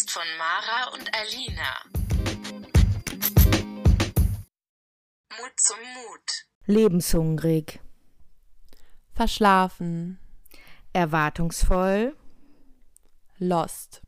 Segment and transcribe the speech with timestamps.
[0.00, 1.84] Podcast von Mara und Alina.
[5.30, 6.46] Mut zum Mut.
[6.66, 7.80] Lebenshungrig,
[9.12, 10.18] Verschlafen.
[10.92, 12.16] erwartungsvoll,
[13.38, 14.02] Lost.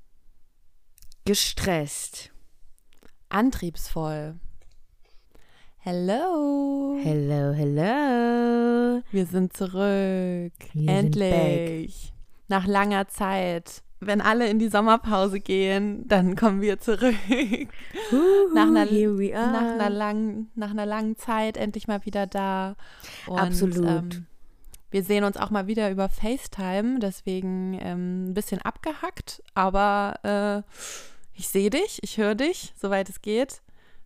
[1.25, 2.31] gestresst.
[3.29, 4.39] Antriebsvoll.
[5.79, 6.99] Hello.
[7.03, 9.03] Hello, hello.
[9.11, 10.53] Wir sind zurück.
[10.73, 12.13] Wir sind Endlich.
[12.49, 13.83] Nach langer Zeit.
[14.07, 17.15] Wenn alle in die Sommerpause gehen, dann kommen wir zurück.
[18.55, 22.77] nach, einer, nach, einer langen, nach einer langen Zeit endlich mal wieder da.
[23.27, 23.87] Und, Absolut.
[23.87, 24.27] Ähm,
[24.91, 30.63] wir sehen uns auch mal wieder über FaceTime, deswegen ähm, ein bisschen abgehackt, aber äh,
[31.35, 33.63] ich sehe dich, ich höre dich, soweit es geht.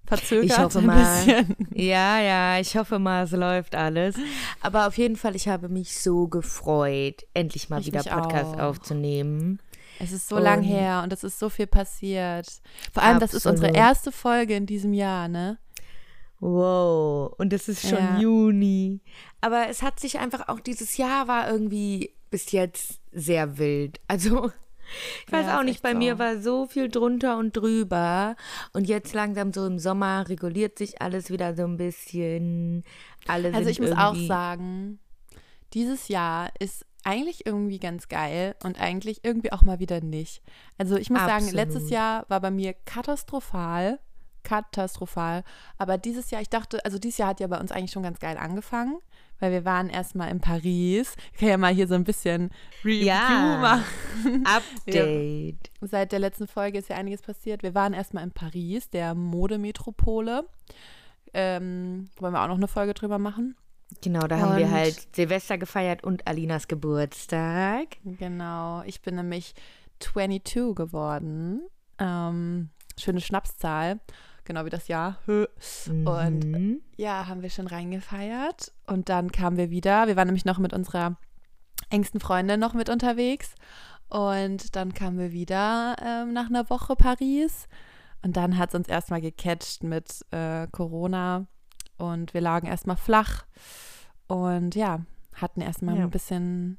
[0.06, 1.24] Verzögert Ich hoffe ein mal.
[1.24, 1.56] bisschen.
[1.74, 4.14] Ja, ja, ich hoffe mal, es läuft alles.
[4.60, 8.60] Aber auf jeden Fall, ich habe mich so gefreut, endlich mal Ich wieder Podcast auch.
[8.60, 9.58] aufzunehmen.
[9.98, 12.47] Es ist so lang Und- her und es ist so viel passiert.
[12.92, 13.86] Vor allem, das ist unsere Absolut.
[13.89, 15.58] erste Folge in diesem Jahr, ne?
[16.41, 18.19] Wow, und es ist schon Ja.
[18.19, 19.00] Juni.
[19.41, 24.00] Aber es hat sich einfach auch dieses Jahr war irgendwie bis jetzt sehr wild.
[24.06, 24.50] Also
[25.27, 25.98] ich weiß Ja, auch nicht, bei so.
[25.98, 28.36] mir war so viel drunter und drüber
[28.75, 32.84] und jetzt langsam so im Sommer reguliert sich alles wieder so ein bisschen.
[33.27, 34.98] Alle Also ich muss auch sagen,
[35.72, 40.43] dieses Jahr ist eigentlich irgendwie ganz geil und eigentlich irgendwie auch mal wieder nicht.
[40.79, 41.55] Also ich muss sagen, Absolut.
[41.55, 43.99] letztes Jahr war bei mir katastrophal,
[44.43, 45.43] katastrophal,
[45.79, 48.19] aber dieses Jahr, ich dachte, also dieses Jahr hat ja bei uns eigentlich schon ganz
[48.21, 48.99] geil angefangen,
[49.39, 51.15] weil wir waren erstmal in Paris.
[51.33, 52.51] Ich kann ja mal hier so ein bisschen
[52.84, 53.59] Review Ja.
[53.61, 54.45] machen.
[54.47, 55.71] Update.
[55.81, 57.62] Seit der letzten Folge ist ja einiges passiert.
[57.62, 60.47] Wir waren erstmal in Paris, der Modemetropole.
[61.34, 63.57] Ähm, wollen wir auch noch eine Folge drüber machen?
[64.03, 67.97] Genau, da haben wir Und- halt Silvester gefeiert und Alinas Geburtstag.
[68.05, 69.55] Genau, ich bin nämlich
[70.01, 71.62] 22 geworden.
[71.99, 74.00] Ähm, schöne Schnapszahl,
[74.44, 75.19] genau wie das Jahr.
[75.27, 76.83] Und Mhm.
[76.97, 78.72] ja, haben wir schon reingefeiert.
[78.87, 80.06] Und dann kamen wir wieder.
[80.06, 81.16] Wir waren nämlich noch mit unserer
[81.89, 83.55] engsten Freundin noch mit unterwegs.
[84.09, 87.66] Und dann kamen wir wieder ähm, nach einer Woche Paris.
[88.22, 91.47] Und dann hat es uns erstmal gecatcht mit äh, Corona.
[91.99, 93.45] Und wir lagen erstmal flach.
[94.27, 95.01] Und ja,
[95.34, 96.05] hatten erstmal Ja.
[96.05, 96.79] ein bisschen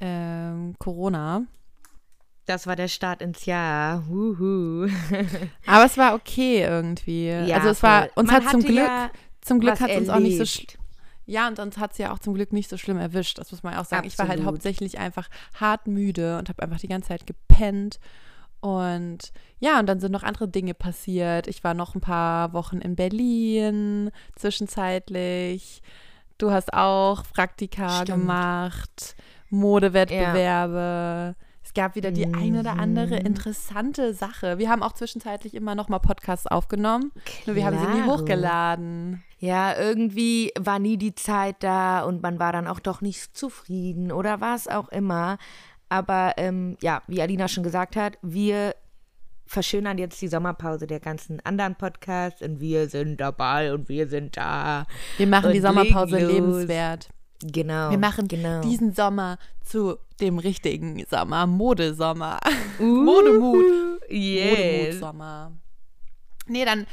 [0.00, 1.42] ähm, Corona.
[2.46, 4.06] Das war der Start ins Jahr.
[4.06, 4.86] Huhu.
[5.66, 7.28] Aber es war okay irgendwie.
[7.28, 9.10] Ja, also es war, uns hat zum Glück, ja
[9.40, 10.72] zum Glück hat es uns auch nicht so erlebt.
[10.72, 10.76] sch-
[11.26, 13.38] Ja, und uns hat es ja auch zum Glück nicht so schlimm erwischt.
[13.38, 14.06] Das muss man auch sagen.
[14.06, 14.54] Ich war halt Absolut.
[14.56, 15.28] hauptsächlich einfach
[15.58, 17.98] hart müde und habe einfach die ganze Zeit gepennt.
[18.64, 19.18] Und
[19.60, 21.48] ja, und dann sind noch andere Dinge passiert.
[21.48, 25.82] Ich war noch ein paar Wochen in Berlin zwischenzeitlich.
[26.38, 28.08] Du hast auch Praktika Stimmt.
[28.20, 29.16] gemacht,
[29.50, 31.36] Modewettbewerbe.
[31.62, 33.26] Es gab wieder die ein oder andere Mhm.
[33.26, 34.58] interessante Sache.
[34.58, 37.10] Wir haben auch zwischenzeitlich immer noch mal Podcasts aufgenommen.
[37.46, 38.18] Nur wir haben sie nie Klaro.
[38.20, 39.22] hochgeladen.
[39.38, 44.10] Ja, irgendwie war nie die Zeit da und man war dann auch doch nicht zufrieden
[44.12, 45.36] oder was auch immer.
[45.94, 48.74] Aber ähm, ja, wie Alina schon gesagt hat, wir
[49.46, 54.36] verschönern jetzt die Sommerpause der ganzen anderen Podcasts und wir sind dabei und wir sind
[54.36, 54.86] da.
[55.18, 57.10] Wir machen die Sommerpause lebenswert.
[57.44, 57.90] Genau.
[57.90, 58.60] Wir machen genau.
[58.62, 62.40] diesen Sommer zu dem richtigen Sommer, Modesommer.
[62.80, 63.64] Uh, Modemut.
[64.08, 64.96] Yes.
[64.96, 65.52] Modemut-Sommer.
[66.48, 66.86] Nee, dann,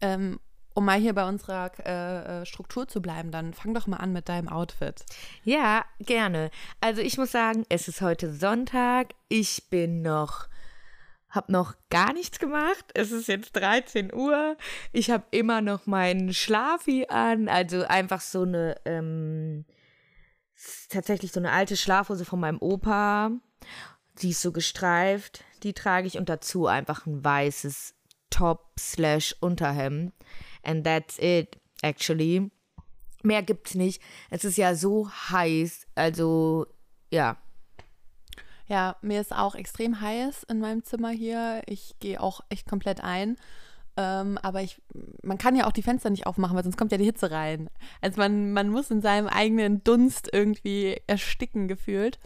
[0.00, 0.40] ähm,
[0.80, 4.14] um mal hier bei unserer äh, äh, Struktur zu bleiben, dann fang doch mal an
[4.14, 5.04] mit deinem Outfit.
[5.44, 6.50] Ja, gerne.
[6.80, 9.08] Also ich muss sagen, es ist heute Sonntag.
[9.28, 10.48] Ich bin noch,
[11.28, 12.86] habe noch gar nichts gemacht.
[12.94, 14.56] Es ist jetzt 13 Uhr.
[14.90, 17.50] Ich habe immer noch meinen Schlafi an.
[17.50, 19.66] Also einfach so eine, ähm,
[20.88, 23.32] tatsächlich so eine alte Schlafhose von meinem Opa.
[24.22, 25.44] Die ist so gestreift.
[25.62, 27.96] Die trage ich und dazu einfach ein weißes
[28.30, 30.14] Top slash Unterhemd.
[30.62, 32.50] And that's it, actually.
[33.22, 34.02] Mehr gibt's nicht.
[34.30, 35.86] Es ist ja so heiß.
[35.94, 36.66] Also,
[37.10, 37.36] ja.
[38.66, 41.62] Ja, mir ist auch extrem heiß in meinem Zimmer hier.
[41.66, 43.36] Ich gehe auch echt komplett ein.
[43.96, 44.80] Ähm, aber ich,
[45.22, 47.68] man kann ja auch die Fenster nicht aufmachen, weil sonst kommt ja die Hitze rein.
[48.00, 52.18] Also man, man muss in seinem eigenen Dunst irgendwie ersticken gefühlt.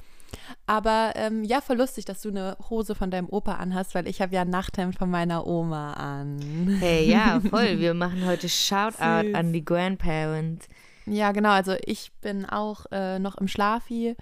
[0.66, 4.20] Aber ähm, ja, voll lustig, dass du eine Hose von deinem Opa anhast, weil ich
[4.20, 6.76] habe ja ein Nachthemd von meiner Oma an.
[6.80, 7.78] Hey, ja, voll.
[7.78, 9.34] Wir machen heute Shoutout Süß.
[9.34, 10.68] an die Grandparents.
[11.06, 11.50] Ja, genau.
[11.50, 14.16] Also ich bin auch äh, noch im Schlafi.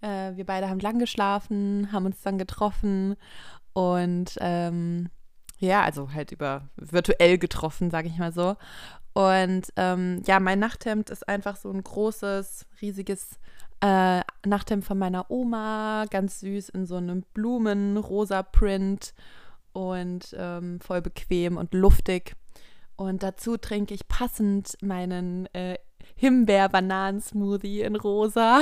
[0.00, 3.16] Äh, wir beide haben lang geschlafen, haben uns dann getroffen
[3.72, 5.10] und ähm,
[5.58, 8.56] ja, also halt über virtuell getroffen, sage ich mal so.
[9.14, 13.38] Und ähm, ja, mein Nachthemd ist einfach so ein großes, riesiges
[13.84, 19.14] äh, Nachthemd von meiner Oma, ganz süß in so einem Blumen-rosa Print.
[19.72, 22.34] und ähm, voll bequem und luftig.
[22.96, 25.76] Und dazu trinke ich passend meinen äh,
[26.16, 28.60] Himbeer-Bananen-Smoothie in rosa.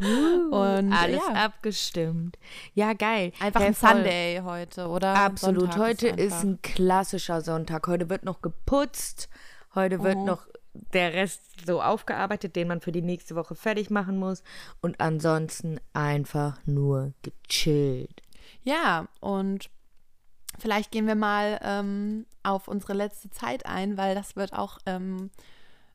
[0.00, 1.34] Uh, Und, alles ja.
[1.44, 2.38] abgestimmt.
[2.74, 3.32] Ja, geil.
[3.40, 3.90] Einfach Hey, ein voll.
[3.90, 5.14] Sunday heute, oder?
[5.14, 5.72] Absolut.
[5.72, 7.86] Sonntag Heute ist einfach- ein klassischer Sonntag.
[7.88, 9.28] Heute wird noch geputzt.
[9.74, 10.24] Heute wird Oh.
[10.24, 14.42] noch der Rest so aufgearbeitet, den man für die nächste Woche fertig machen muss.
[14.80, 18.22] Und ansonsten einfach nur gechillt.
[18.62, 19.70] Ja, und
[20.58, 25.30] vielleicht gehen wir mal ähm, auf unsere letzte Zeit ein, weil das wird auch ähm,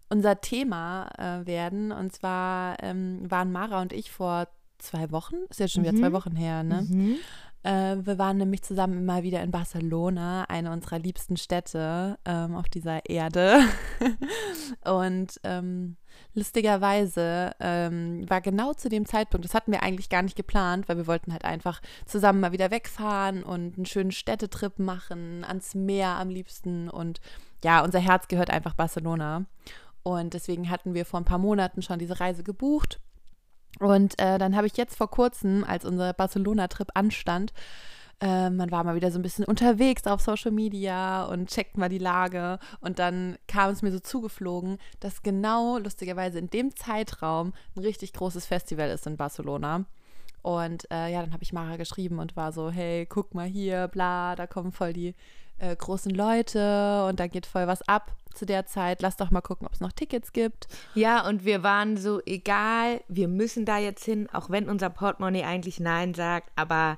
[0.10, 1.92] unser Thema äh, werden.
[1.92, 4.48] Und zwar ähm, waren Mara und ich vor
[4.78, 6.00] zwei Wochen, ist jetzt schon wieder Mhm.
[6.00, 6.84] zwei Wochen her, ne?
[6.88, 7.16] Mhm.
[7.64, 12.70] Äh, wir waren nämlich zusammen mal wieder in Barcelona, eine unserer liebsten Städte ähm, auf
[12.70, 13.60] dieser Erde.
[14.86, 15.98] und ähm,
[16.34, 20.98] lustigerweise ähm, war genau zu dem Zeitpunkt, das hatten wir eigentlich gar nicht geplant, weil
[20.98, 26.10] wir wollten halt einfach zusammen mal wieder wegfahren und einen schönen Städtetrip machen, ans Meer
[26.10, 26.90] am liebsten.
[26.90, 27.20] Und
[27.64, 29.46] ja, unser Herz gehört einfach Barcelona.
[30.04, 33.02] Und deswegen hatten wir vor ein paar Monaten schon diese Reise gebucht.
[33.80, 37.54] Und äh, dann habe ich jetzt vor kurzem, als unser Barcelona-Trip anstand,
[38.20, 41.90] äh, man war mal wieder so ein bisschen unterwegs auf Social Media und checkt mal
[41.90, 42.60] die Lage.
[42.82, 48.14] Und dann kam es mir so zugeflogen, dass genau lustigerweise in dem Zeitraum ein richtig
[48.14, 49.86] großes Festival ist in Barcelona.
[50.42, 53.88] Und äh, ja, dann habe ich Mara geschrieben und war so, hey, guck mal hier,
[53.90, 55.14] bla, da kommen voll die
[55.60, 59.02] äh, großen Leute und da geht voll was ab zu der Zeit.
[59.02, 60.68] Lass doch mal gucken, ob es noch Tickets gibt.
[60.94, 65.44] Ja, und wir waren so, egal, wir müssen da jetzt hin, auch wenn unser Portemonnaie
[65.44, 66.98] eigentlich Nein sagt, aber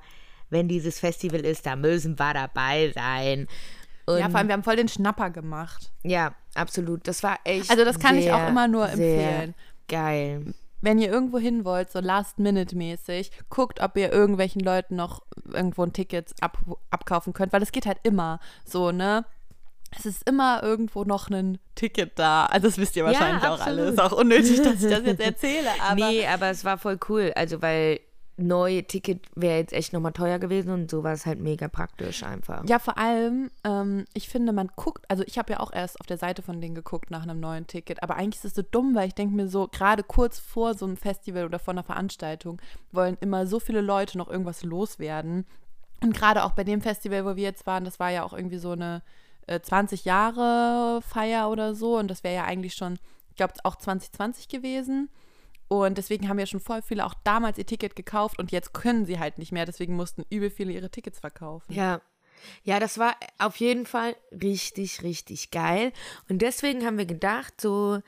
[0.50, 3.46] wenn dieses Festival ist, da müssen wir dabei sein.
[4.06, 5.92] Und ja, vor allem, wir haben voll den Schnapper gemacht.
[6.02, 7.06] ja, absolut.
[7.06, 7.70] Das war echt.
[7.70, 9.54] Also das kann ich auch sehr, immer nur sehr empfehlen.
[9.88, 10.54] Geil.
[10.82, 15.22] Wenn ihr irgendwo hin wollt, so Last-Minute-mäßig, guckt, ob ihr irgendwelchen Leuten noch
[15.52, 16.58] irgendwo ein Ticket ab,
[16.90, 19.24] abkaufen könnt, weil es geht halt immer so, ne?
[19.96, 22.46] Es ist immer irgendwo noch ein Ticket da.
[22.46, 23.86] Also das wisst ihr Ja, wahrscheinlich auch alle.
[23.86, 27.32] Ist auch unnötig, dass ich das jetzt erzähle, aber nee, aber es war voll cool.
[27.34, 28.00] Also, weil
[28.40, 32.22] neue Ticket wäre jetzt echt nochmal teuer gewesen und so war es halt mega praktisch
[32.22, 32.64] einfach.
[32.66, 36.06] Ja, vor allem, ähm, ich finde, man guckt, also ich habe ja auch erst auf
[36.06, 38.94] der Seite von denen geguckt nach einem neuen Ticket, aber eigentlich ist es so dumm,
[38.94, 42.60] weil ich denke mir so, gerade kurz vor so einem Festival oder vor einer Veranstaltung
[42.92, 45.46] wollen immer so viele Leute noch irgendwas loswerden.
[46.02, 48.58] Und gerade auch bei dem Festival, wo wir jetzt waren, das war ja auch irgendwie
[48.58, 49.02] so eine
[49.46, 52.98] äh, 20 Jahre Feier oder so und das wäre ja eigentlich schon,
[53.30, 55.10] ich glaube, auch 2020 gewesen.
[55.68, 59.06] Und deswegen haben ja schon voll viele auch damals ihr Ticket gekauft und jetzt können
[59.06, 59.66] sie halt nicht mehr.
[59.66, 61.72] Deswegen mussten übel viele ihre Tickets verkaufen.
[61.72, 62.00] Ja.
[62.64, 65.92] Ja, das war auf jeden Fall richtig, richtig geil.
[66.28, 68.00] Und deswegen haben wir gedacht, so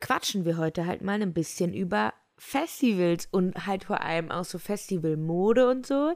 [0.00, 4.58] quatschen wir heute halt mal ein bisschen über Festivals und halt vor allem auch so
[4.58, 6.14] Festivalmode und so.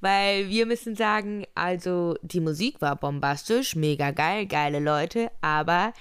[0.00, 5.92] Weil wir müssen sagen, also die Musik war bombastisch, mega geil, geile Leute, aber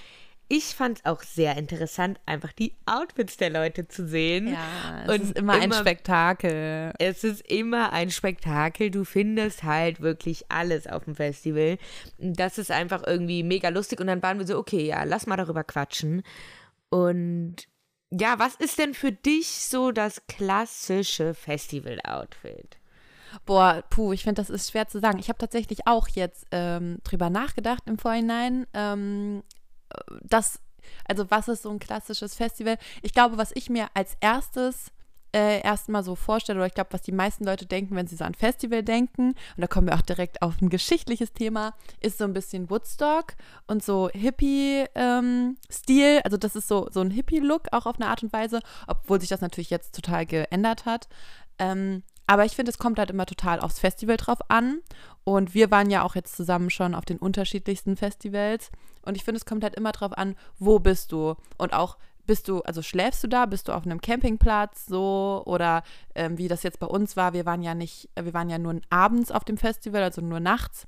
[0.50, 4.50] ich fand es auch sehr interessant, einfach die Outfits der Leute zu sehen.
[4.54, 6.94] Ja, es Und ist immer, ein immer- Spektakel.
[7.00, 8.92] Es ist immer ein Spektakel.
[8.92, 11.80] Du findest halt wirklich alles auf dem Festival.
[12.20, 14.00] Das ist einfach irgendwie mega lustig.
[14.00, 16.22] Und dann waren wir so, okay, ja, lass mal darüber quatschen.
[16.90, 17.56] Und
[18.20, 22.78] ja, was ist denn für dich so das klassische Festival-Outfit?
[23.46, 25.18] Boah, puh, ich finde, das ist schwer zu sagen.
[25.18, 29.44] Ich habe tatsächlich auch jetzt ähm, drüber nachgedacht im Vorhinein, ähm,
[30.22, 30.60] das,
[31.08, 32.78] also was ist so ein klassisches Festival?
[33.02, 34.92] Ich glaube, was ich mir als erstes
[35.34, 38.24] äh, erstmal so vorstelle, oder ich glaube, was die meisten Leute denken, wenn sie so
[38.24, 42.24] an Festival denken, und da kommen wir auch direkt auf ein geschichtliches Thema, ist so
[42.24, 43.34] ein bisschen Woodstock
[43.68, 44.92] und so Hippie-Stil.
[46.24, 49.30] also das ist so, so ein Hippie-Look auch auf eine Art und Weise, obwohl sich
[49.30, 51.08] das natürlich jetzt total geändert hat.
[51.60, 54.80] Ähm, aber ich finde, es kommt halt immer total aufs Festival drauf an.
[55.24, 58.72] Und wir waren ja auch jetzt zusammen schon auf den unterschiedlichsten Festivals.
[59.06, 61.36] Und ich finde, es kommt halt immer drauf an, wo bist du?
[61.58, 63.46] Und auch, bist du, also schläfst du da?
[63.46, 65.44] Bist du auf einem Campingplatz so?
[65.46, 65.84] Oder
[66.16, 68.80] ähm, wie das jetzt bei uns war, wir waren ja nicht, wir waren ja nur
[68.90, 70.88] abends auf dem Festival, also nur nachts.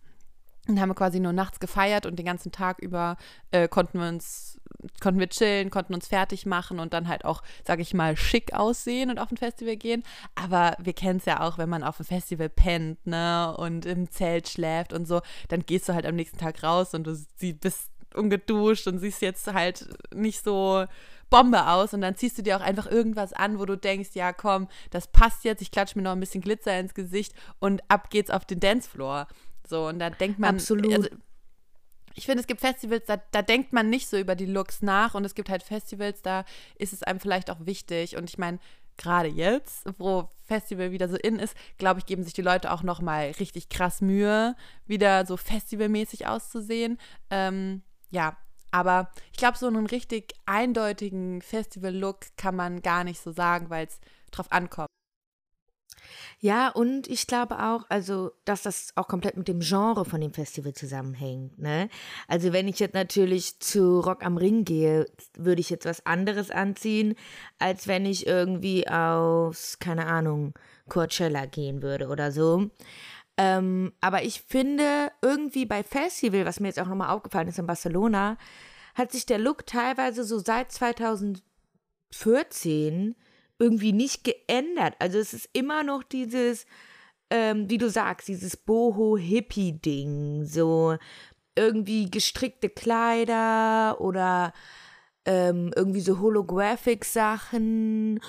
[0.68, 3.18] Und haben quasi nur nachts gefeiert und den ganzen Tag über
[3.52, 4.60] äh, konnten wir uns,
[5.00, 8.52] konnten wir chillen, konnten uns fertig machen und dann halt auch, sage ich mal, schick
[8.52, 10.02] aussehen und auf ein Festival gehen.
[10.34, 14.10] Aber wir kennen es ja auch, wenn man auf einem Festival pennt, ne, und im
[14.10, 17.54] Zelt schläft und so, dann gehst du halt am nächsten Tag raus und du sie
[17.54, 20.86] bist ungeduscht und siehst jetzt halt nicht so
[21.30, 24.34] Bombe aus und dann ziehst du dir auch einfach irgendwas an, wo du denkst, ja
[24.34, 28.10] komm, das passt jetzt, ich klatsche mir noch ein bisschen Glitzer ins Gesicht und ab
[28.10, 29.28] geht's auf den Dancefloor.
[29.68, 30.56] So, und da denkt man.
[30.56, 30.94] Absolut.
[30.94, 31.10] Also,
[32.18, 35.16] ich finde, es gibt Festivals, da, da denkt man nicht so über die Looks nach
[35.16, 36.46] und es gibt halt Festivals, da
[36.78, 38.16] ist es einem vielleicht auch wichtig.
[38.16, 38.60] Und ich meine,
[38.98, 42.84] gerade jetzt, wo Festival wieder so in ist, glaube ich, geben sich die Leute auch
[42.84, 44.56] noch mal richtig krass Mühe,
[44.86, 46.98] wieder so festivalmäßig auszusehen.
[47.30, 48.38] Ähm, ja,
[48.76, 53.88] aber ich glaube, so einen richtig eindeutigen Festival-Look kann man gar nicht so sagen, weil
[53.88, 54.02] es
[54.32, 54.90] drauf ankommt.
[56.42, 60.34] Ja, und ich glaube auch, also, dass das auch komplett mit dem Genre von dem
[60.34, 61.88] Festival zusammenhängt, ne?
[62.28, 65.06] Also, wenn ich jetzt natürlich zu Rock am Ring gehe,
[65.38, 67.16] würde ich jetzt was anderes anziehen,
[67.58, 70.54] als wenn ich irgendwie aus, keine Ahnung,
[70.90, 72.70] Coachella gehen würde oder so.
[73.38, 77.68] Ähm, aber ich finde irgendwie bei Festival, was mir jetzt auch nochmal aufgefallen ist in
[77.68, 78.38] Barcelona,
[78.94, 83.16] hat sich der Look teilweise so seit 2014
[83.60, 84.96] irgendwie nicht geändert.
[85.00, 86.66] Also es ist immer noch dieses,
[87.30, 90.46] ähm, wie du sagst, dieses Boho-Hippie-Ding.
[90.46, 90.98] So
[91.56, 94.54] irgendwie gestrickte Kleider oder
[95.26, 98.20] ähm, irgendwie so Holographic-Sachen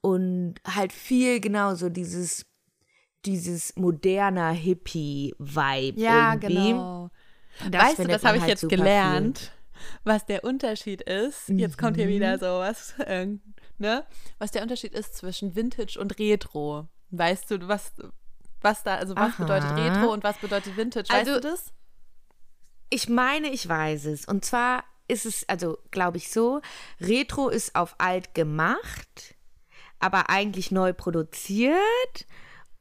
[0.00, 2.46] und halt viel genau so dieses,
[3.26, 6.00] dieses moderner Hippie-Vibe.
[6.00, 6.46] Ja, irgendwie.
[6.54, 7.10] genau.
[7.70, 9.52] Das weißt du, das habe ich halt jetzt gelernt,
[10.04, 11.48] was der Unterschied ist.
[11.48, 12.10] Jetzt kommt hier Mhm.
[12.10, 13.26] wieder sowas, äh,
[13.78, 14.04] ne?
[14.38, 16.86] Was der Unterschied ist zwischen Vintage und Retro.
[17.10, 17.92] Weißt du, was,
[18.60, 19.42] was da, also was Aha.
[19.44, 21.08] bedeutet Retro und was bedeutet Vintage?
[21.08, 21.72] Weißt Also- du das?
[22.90, 24.26] Ich meine, ich weiß es.
[24.26, 26.60] Und zwar ist es, also glaube ich so,
[27.00, 29.34] Retro ist auf alt gemacht,
[29.98, 32.26] aber eigentlich neu produziert.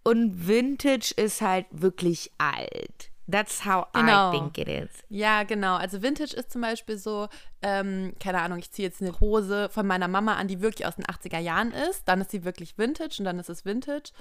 [0.07, 3.09] Und Vintage ist halt wirklich alt.
[3.29, 4.29] That's how Genau.
[4.29, 4.89] I think it is.
[5.09, 5.77] Ja, genau.
[5.77, 7.27] Also Vintage ist zum Beispiel so,
[7.63, 10.95] ähm, keine Ahnung, ich ziehe jetzt eine Hose von meiner Mama an, die wirklich aus
[10.95, 12.03] den 80er Jahren ist.
[12.07, 14.11] Dann ist sie wirklich Vintage und dann ist es Vintage.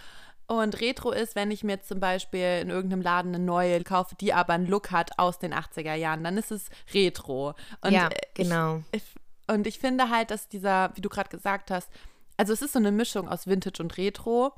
[0.47, 4.33] Und Retro ist, wenn ich mir zum Beispiel in irgendeinem Laden eine neue kaufe, die
[4.33, 7.55] aber einen Look hat aus den 80er Jahren, dann ist es Retro.
[7.83, 8.83] Und ja, genau.
[8.93, 9.03] Ich,
[9.49, 11.91] und ich finde halt, dass dieser, wie du gerade gesagt hast,
[12.39, 14.53] also es ist so eine Mischung aus Vintage und Retro.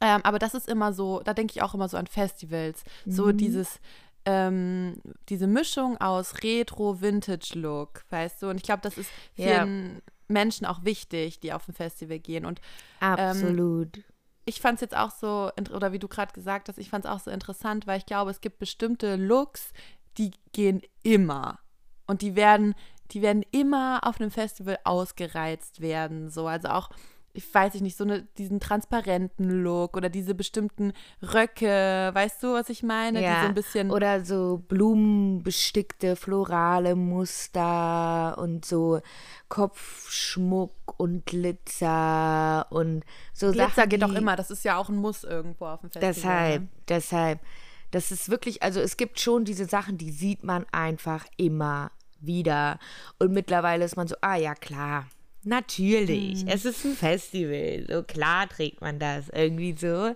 [0.00, 2.82] Ähm, aber das ist immer so, da denke ich auch immer so an Festivals.
[3.06, 3.36] So Mhm.
[3.36, 3.80] dieses,
[4.24, 8.48] ähm, diese Mischung aus Retro-Vintage-Look, weißt du?
[8.48, 12.46] Und ich glaube, das ist vielen Menschen auch wichtig, die auf ein Festival gehen.
[12.46, 12.60] Und
[13.00, 13.98] Absolut.
[14.44, 17.10] ich fand es jetzt auch so, oder wie du gerade gesagt hast, ich fand es
[17.10, 19.72] auch so interessant, weil ich glaube, es gibt bestimmte Looks,
[20.18, 21.58] die gehen immer.
[22.06, 22.74] Und die werden,
[23.12, 26.30] die werden immer auf einem Festival ausgereizt werden.
[26.30, 26.90] So, also auch,
[27.32, 32.54] ich weiß ich nicht, so eine, diesen transparenten Look oder diese bestimmten Röcke, weißt du,
[32.54, 33.20] was ich meine?
[33.20, 33.90] Die so ein bisschen.
[33.90, 39.00] Oder so blumenbestickte florale Muster und so
[39.48, 44.96] Kopfschmuck und Glitzer und so Glitzer Sachen, geht auch immer, das ist ja auch ein
[44.96, 46.12] Muss irgendwo auf dem Festival.
[46.12, 46.68] Deshalb, Ne?
[46.88, 47.40] deshalb.
[47.92, 52.78] Das ist wirklich, also es gibt schon diese Sachen, die sieht man einfach immer wieder.
[53.18, 55.06] Und mittlerweile ist man so, ah ja, klar.
[55.42, 57.86] Natürlich, es ist ein Festival.
[57.88, 60.14] So klar trägt man das irgendwie so.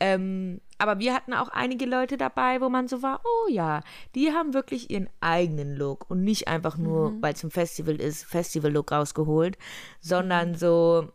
[0.00, 3.82] Ähm, aber wir hatten auch einige Leute dabei, wo man so war, oh ja,
[4.14, 8.24] die haben wirklich ihren eigenen Look und nicht einfach nur, weil es ein Festival ist,
[8.24, 9.58] Festival-Look rausgeholt,
[10.00, 11.08] sondern so,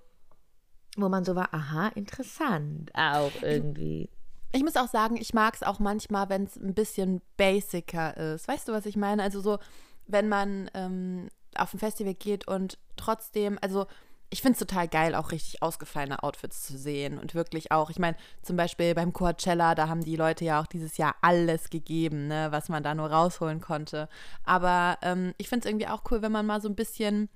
[0.97, 4.09] wo man so war, aha, interessant auch irgendwie.
[4.51, 8.47] Ich muss auch sagen, ich mag es auch manchmal, wenn es ein bisschen basicer ist.
[8.47, 9.23] Weißt du, was ich meine?
[9.23, 9.59] Also so,
[10.07, 11.29] wenn man ähm,
[11.59, 13.87] auf ein Festival geht und trotzdem, also
[14.33, 17.99] ich finde es total geil, auch richtig ausgefallene Outfits zu sehen und wirklich auch, ich
[17.99, 22.27] meine, zum Beispiel beim Coachella, da haben die Leute ja auch dieses Jahr alles gegeben,
[22.27, 24.09] ne, was man da nur rausholen konnte.
[24.43, 27.29] Aber ähm, ich finde es irgendwie auch cool, wenn man mal so ein bisschen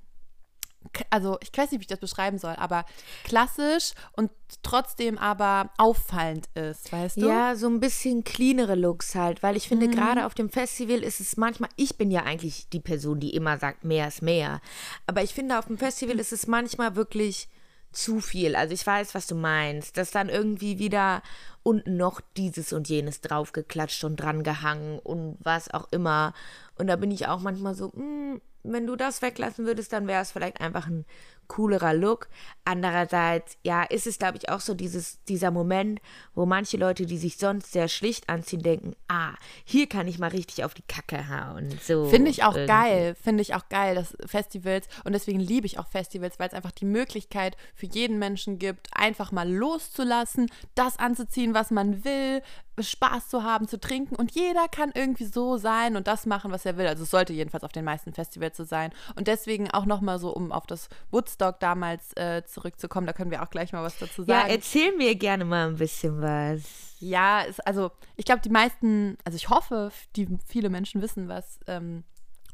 [1.09, 2.85] also ich weiß nicht, wie ich das beschreiben soll, aber
[3.23, 4.31] klassisch und
[4.63, 7.27] trotzdem aber auffallend ist, weißt du?
[7.27, 9.69] Ja, so ein bisschen cleanere Looks halt, weil ich Mhm.
[9.81, 13.31] finde, gerade auf dem Festival ist es manchmal, ich bin ja eigentlich die Person, die
[13.35, 14.61] immer sagt, mehr ist mehr.
[15.05, 17.49] Aber ich finde, auf dem Festival ist es manchmal wirklich
[17.91, 18.55] zu viel.
[18.55, 21.23] Also ich weiß, was du meinst, dass dann irgendwie wieder
[21.63, 26.33] unten noch dieses und jenes draufgeklatscht und dran gehangen und was auch immer.
[26.77, 28.41] Und da bin ich auch manchmal so, hm,
[28.71, 31.05] wenn du das weglassen würdest, dann wäre es vielleicht einfach ein
[31.47, 32.29] coolerer Look.
[32.65, 36.01] Andererseits, ja, ist es, glaube ich, auch so dieses, dieser Moment,
[36.35, 40.29] wo manche Leute, die sich sonst sehr schlicht anziehen, denken, ah, hier kann ich mal
[40.29, 41.69] richtig auf die Kacke hauen.
[41.81, 42.67] So Finde ich auch irgendwie.
[42.67, 46.53] geil, finde ich auch geil, dass Festivals und deswegen liebe ich auch Festivals, weil es
[46.53, 52.41] einfach die Möglichkeit für jeden Menschen gibt, einfach mal loszulassen, das anzuziehen, was man will,
[52.79, 56.65] Spaß zu haben, zu trinken und jeder kann irgendwie so sein und das machen, was
[56.65, 56.87] er will.
[56.87, 60.19] Also es sollte jedenfalls auf den meisten Festivals so sein und deswegen auch noch mal
[60.19, 60.89] so, um auf das
[61.37, 64.49] Woodstock damals äh, zurückzukommen, da können wir auch gleich mal was dazu Ja, sagen.
[64.49, 66.95] erzähl mir gerne mal ein bisschen was.
[66.99, 71.59] Ja, es, also ich glaube, die meisten, also ich hoffe, die viele Menschen wissen, was
[71.67, 72.03] ähm,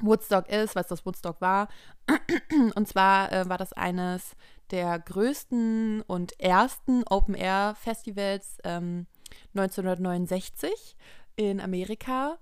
[0.02, 1.70] Woodstock ist, was das Woodstock war.
[2.76, 4.36] Und zwar äh, war das eines
[4.72, 9.06] der größten und ersten Open-Air-Festivals ähm,
[9.56, 10.96] 1969
[11.36, 12.38] in Amerika.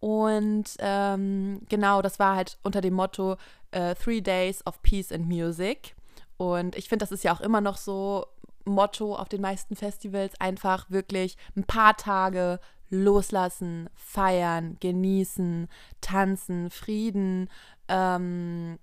[0.00, 3.36] Und ähm, genau, das war halt unter dem Motto
[3.74, 5.94] äh, Three Days of Peace and Music.
[6.36, 8.26] Und ich finde, das ist ja auch immer noch so
[8.64, 15.68] Motto auf den meisten Festivals, einfach wirklich ein paar Tage loslassen, feiern, genießen,
[16.00, 17.50] tanzen, Frieden.
[17.88, 18.78] Ähm,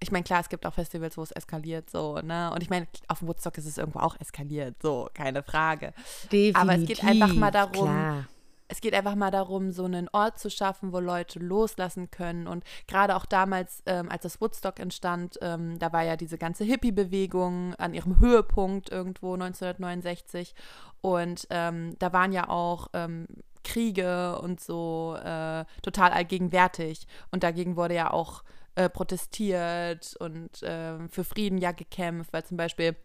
[0.00, 2.50] ich meine, klar, es gibt auch Festivals, wo es eskaliert, so, ne?
[2.52, 5.92] Und ich meine, auf Woodstock ist es irgendwo auch eskaliert, so, keine Frage.
[6.24, 8.26] Definitiv, Aber es geht einfach mal darum, Klar.
[8.72, 12.46] Es geht einfach mal darum, so einen Ort zu schaffen, wo Leute loslassen können.
[12.46, 16.64] Und gerade auch damals, ähm, als das Woodstock entstand, ähm, da war ja diese ganze
[16.64, 20.54] Hippie-Bewegung an ihrem Höhepunkt irgendwo 1969.
[21.02, 23.26] Und ähm, da waren ja auch ähm,
[23.62, 27.06] Kriege und so äh, total allgegenwärtig.
[27.30, 28.42] Und dagegen wurde ja auch
[28.74, 32.96] äh, protestiert und äh, für Frieden ja gekämpft, weil zum Beispiel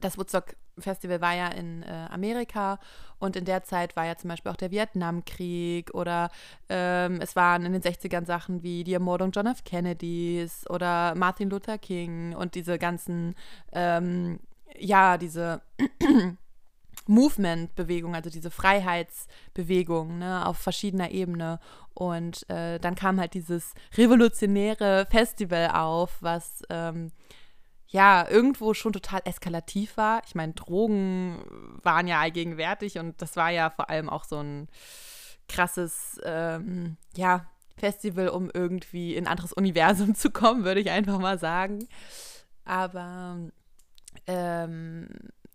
[0.00, 2.78] das Woodstock Festival war ja in äh, Amerika
[3.18, 6.30] und in der Zeit war ja zum Beispiel auch der Vietnamkrieg oder
[6.68, 9.64] ähm, es waren in den 60ern Sachen wie die Ermordung John F.
[9.64, 13.34] Kennedys oder Martin Luther King und diese ganzen,
[13.72, 14.40] ähm,
[14.78, 15.60] ja, diese
[17.06, 21.58] Movement-Bewegung, also diese Freiheitsbewegung ne, auf verschiedener Ebene.
[21.94, 27.12] Und äh, dann kam halt dieses revolutionäre Festival auf, was ähm,
[27.92, 30.22] ja irgendwo schon total eskalativ war.
[30.26, 31.38] Ich meine, Drogen
[31.82, 34.68] waren ja allgegenwärtig und das war ja vor allem auch so ein
[35.48, 37.46] krasses, ähm, ja,
[37.76, 41.86] Festival, um irgendwie in ein anderes Universum zu kommen, würde ich einfach mal sagen.
[42.64, 43.38] Aber
[44.26, 45.08] ähm,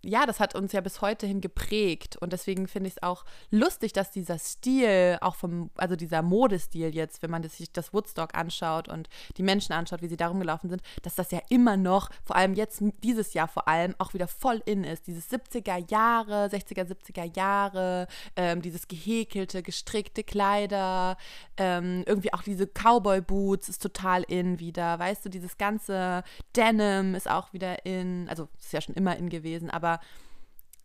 [0.08, 3.26] ja, das hat uns ja bis heute hin geprägt und deswegen finde ich es auch
[3.52, 7.94] lustig, dass dieser Stil, auch vom, also dieser Modestil jetzt, wenn man das, sich das
[7.94, 11.76] Woodstock anschaut und die Menschen anschaut, wie sie da rumgelaufen sind, dass das ja immer
[11.76, 15.08] noch, vor allem jetzt dieses Jahr vor allem, auch wieder voll in ist.
[15.08, 21.18] Dieses 70er Jahre, 60er, 70er Jahre, ähm, dieses gehäkelte, gestrickte Kleider,
[21.58, 26.24] ähm, irgendwie auch diese Cowboy-Boots ist total in wieder, weißt du, dieses ganze
[26.56, 29.97] Denim ist auch wieder in, also ist ja schon immer in gewesen, aber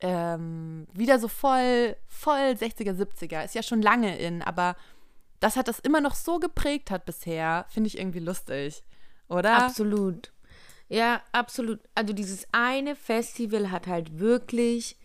[0.01, 3.44] ähm, wieder so voll, voll 60er, 70er.
[3.44, 4.77] Ist ja schon lange in, aber
[5.40, 8.83] dass hat das immer noch so geprägt hat bisher, finde ich irgendwie lustig,
[9.29, 9.64] oder?
[9.64, 10.33] Absolut.
[10.88, 11.81] Ja, absolut.
[11.94, 14.96] Also dieses eine Festival hat halt wirklich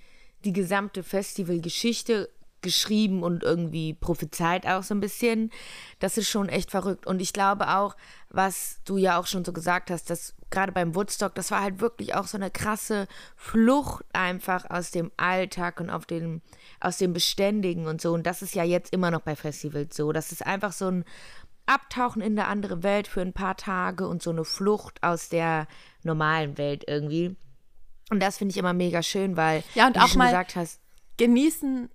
[0.43, 2.29] die gesamte Festivalgeschichte
[2.61, 5.51] geschrieben und irgendwie prophezeit auch so ein bisschen.
[5.99, 7.05] Das ist schon echt verrückt.
[7.07, 7.95] Und ich glaube auch,
[8.29, 11.81] was du ja auch schon so gesagt hast, dass gerade beim Woodstock, das war halt
[11.81, 16.41] wirklich auch so eine krasse Flucht einfach aus dem Alltag und auf dem,
[16.79, 18.13] aus dem Beständigen und so.
[18.13, 20.11] Und das ist ja jetzt immer noch bei Festivals so.
[20.11, 21.05] Das ist einfach so ein
[21.65, 25.67] Abtauchen in eine andere Welt für ein paar Tage und so eine Flucht aus der
[26.03, 27.35] normalen Welt irgendwie.
[28.09, 30.27] Und das finde ich immer mega schön, weil, Ja, und wie auch du schon mal-
[30.29, 30.79] gesagt hast,
[31.17, 31.89] genießen,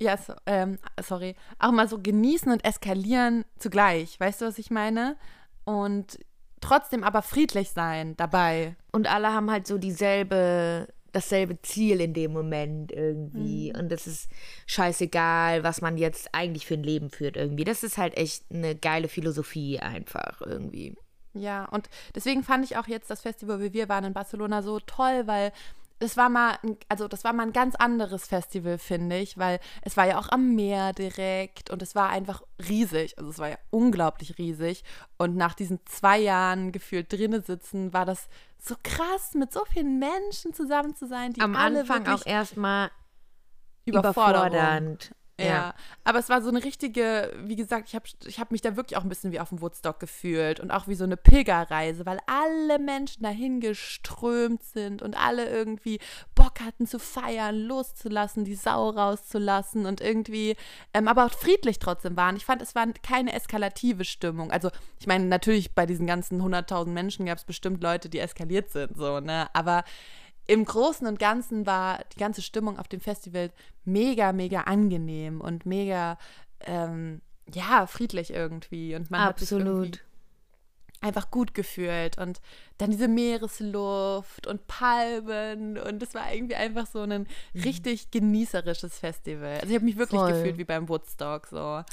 [0.00, 4.18] ja, so, ähm, sorry, auch mal so genießen und eskalieren zugleich.
[4.18, 5.16] Weißt du, was ich meine?
[5.64, 6.18] Und
[6.60, 8.76] trotzdem aber friedlich sein dabei.
[8.92, 13.72] Und alle haben halt so dieselbe, dasselbe Ziel in dem Moment irgendwie.
[13.76, 14.30] Und es ist
[14.66, 17.64] scheißegal, was man jetzt eigentlich für ein Leben führt irgendwie.
[17.64, 20.96] Das ist halt echt eine geile Philosophie einfach irgendwie.
[21.34, 24.80] Ja, und deswegen fand ich auch jetzt das Festival, wie wir waren in Barcelona, so
[24.80, 25.52] toll, weil
[26.00, 29.60] es war mal, ein, also das war mal ein ganz anderes Festival, finde ich, weil
[29.82, 33.18] es war ja auch am Meer direkt und es war einfach riesig.
[33.18, 34.82] Also es war ja unglaublich riesig.
[35.18, 39.98] Und nach diesen zwei Jahren gefühlt drinnen sitzen, war das so krass, mit so vielen
[39.98, 42.90] Menschen zusammen zu sein, die Am alle Anfang auch erstmal
[43.84, 45.14] überfordernd.
[45.46, 45.74] Ja.
[46.04, 48.96] aber es war so eine richtige, wie gesagt, ich habe ich hab mich da wirklich
[48.96, 52.18] auch ein bisschen wie auf dem Woodstock gefühlt und auch wie so eine Pilgerreise, weil
[52.26, 55.98] alle Menschen dahin geströmt sind und alle irgendwie
[56.34, 60.56] Bock hatten zu feiern, loszulassen, die Sau rauszulassen und irgendwie,
[60.94, 62.36] ähm, aber auch friedlich trotzdem waren.
[62.36, 64.50] Ich fand, es war keine eskalative Stimmung.
[64.50, 68.70] Also, ich meine, natürlich bei diesen ganzen 100.000 Menschen gab es bestimmt Leute, die eskaliert
[68.70, 69.84] sind, so, ne, aber
[70.50, 73.52] im Großen und Ganzen war die ganze Stimmung auf dem Festival
[73.84, 76.18] mega, mega angenehm und mega,
[76.62, 77.20] ähm,
[77.54, 78.96] ja, friedlich irgendwie.
[78.96, 80.02] Und man hat Absolut.
[81.00, 82.18] einfach gut gefühlt.
[82.18, 82.40] Und
[82.78, 85.78] dann diese Meeresluft und Palmen.
[85.78, 89.54] Und es war irgendwie einfach so ein richtig genießerisches Festival.
[89.60, 90.32] Also ich habe mich wirklich Voll.
[90.32, 91.46] gefühlt wie beim Woodstock.
[91.46, 91.84] So.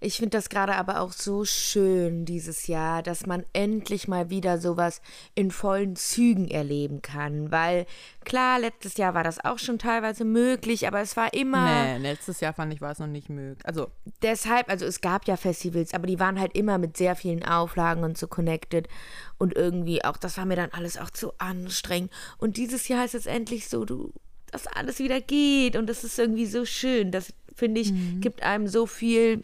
[0.00, 4.58] Ich finde das gerade aber auch so schön dieses Jahr, dass man endlich mal wieder
[4.58, 5.02] sowas
[5.34, 7.50] in vollen Zügen erleben kann.
[7.50, 7.84] Weil
[8.24, 11.98] klar, letztes Jahr war das auch schon teilweise möglich, aber es war immer.
[11.98, 13.66] Nee, letztes Jahr fand ich, war es noch nicht möglich.
[13.66, 13.88] Also,
[14.22, 18.04] Deshalb, also es gab ja Festivals, aber die waren halt immer mit sehr vielen Auflagen
[18.04, 18.88] und so connected.
[19.36, 22.12] Und irgendwie auch, das war mir dann alles auch zu anstrengend.
[22.38, 24.12] Und dieses Jahr ist es endlich so, du,
[24.52, 25.74] dass alles wieder geht.
[25.74, 27.10] Und das ist irgendwie so schön.
[27.10, 29.42] Das, finde ich, gibt einem so viel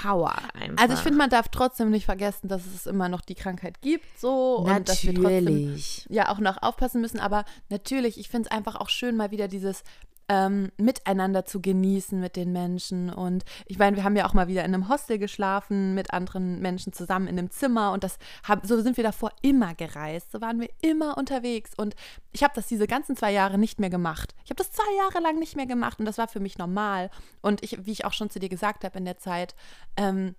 [0.00, 0.82] Power einfach.
[0.82, 4.06] also ich finde, man darf trotzdem nicht vergessen, dass es immer noch die Krankheit gibt,
[4.18, 4.58] so.
[4.58, 6.06] Und dass wir trotzdem Natürlich.
[6.08, 7.18] ja auch noch aufpassen müssen.
[7.18, 9.82] Aber natürlich, ich finde es einfach auch schön, mal wieder dieses
[10.28, 13.10] ähm, Miteinander zu genießen mit den Menschen.
[13.10, 16.60] Und ich meine, wir haben ja auch mal wieder in einem Hostel geschlafen mit anderen
[16.60, 17.92] Menschen zusammen in einem Zimmer.
[17.92, 20.32] Und das hab, so sind wir davor immer gereist.
[20.32, 21.72] So waren wir immer unterwegs.
[21.76, 21.96] Und
[22.32, 24.34] ich habe das diese ganzen zwei Jahre nicht mehr gemacht.
[24.44, 27.10] Ich habe das zwei Jahre lang nicht mehr gemacht und das war für mich normal.
[27.40, 29.54] Und ich, wie ich auch schon zu dir gesagt habe in der Zeit,
[29.96, 30.34] ähm,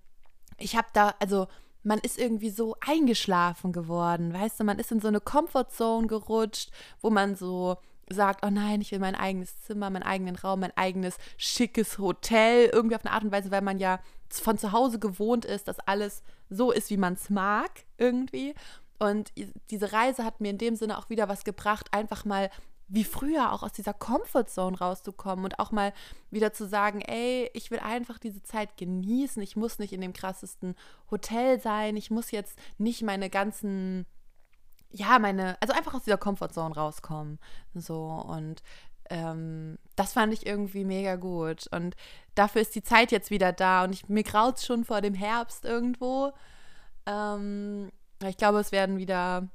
[0.58, 1.48] ich habe da, also
[1.84, 6.72] man ist irgendwie so eingeschlafen geworden, weißt du, man ist in so eine Comfortzone gerutscht,
[7.02, 7.78] wo man so
[8.10, 12.70] sagt, oh nein, ich will mein eigenes Zimmer, meinen eigenen Raum, mein eigenes schickes Hotel,
[12.72, 15.80] irgendwie auf eine Art und Weise, weil man ja von zu Hause gewohnt ist, dass
[15.80, 18.54] alles so ist, wie man es mag, irgendwie.
[19.00, 19.32] Und
[19.70, 22.50] diese Reise hat mir in dem Sinne auch wieder was gebracht, einfach mal
[22.90, 25.94] wie früher auch aus dieser Comfortzone rauszukommen und auch mal
[26.32, 30.12] wieder zu sagen, ey, ich will einfach diese Zeit genießen, ich muss nicht in dem
[30.12, 30.76] krassesten
[31.12, 34.08] Hotel sein, ich muss jetzt nicht meine ganzen,
[34.92, 37.40] ja, meine, also einfach aus dieser Comfortzone rauskommen.
[37.74, 38.62] So und
[39.10, 41.68] ähm, das fand ich irgendwie mega gut.
[41.72, 41.96] Und
[42.36, 45.66] dafür ist die Zeit jetzt wieder da und ich, mir graut schon vor dem Herbst
[45.66, 46.32] irgendwo.
[47.06, 47.92] Ähm,
[48.26, 49.48] ich glaube, es werden wieder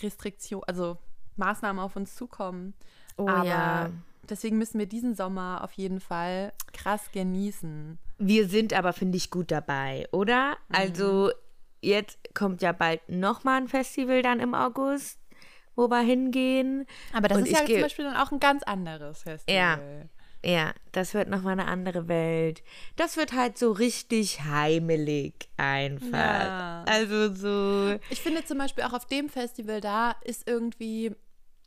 [0.00, 0.98] Restriktionen, also
[1.36, 2.74] Maßnahmen auf uns zukommen.
[3.16, 3.90] Oh Aber ja.
[4.28, 7.98] deswegen müssen wir diesen Sommer auf jeden Fall krass genießen.
[8.18, 10.56] Wir sind aber, finde ich, gut dabei, oder?
[10.70, 11.30] Also,
[11.84, 15.20] jetzt kommt ja bald nochmal ein Festival dann im August,
[15.76, 16.86] wo wir hingehen.
[17.12, 20.08] Aber das Und ist ja zum Beispiel dann auch ein ganz anderes Festival.
[20.44, 22.62] Ja, das wird nochmal eine andere Welt.
[22.96, 26.12] Das wird halt so richtig heimelig einfach.
[26.12, 26.84] Ja.
[26.86, 27.98] Also so.
[28.10, 31.16] Ich finde zum Beispiel auch auf dem Festival da ist irgendwie,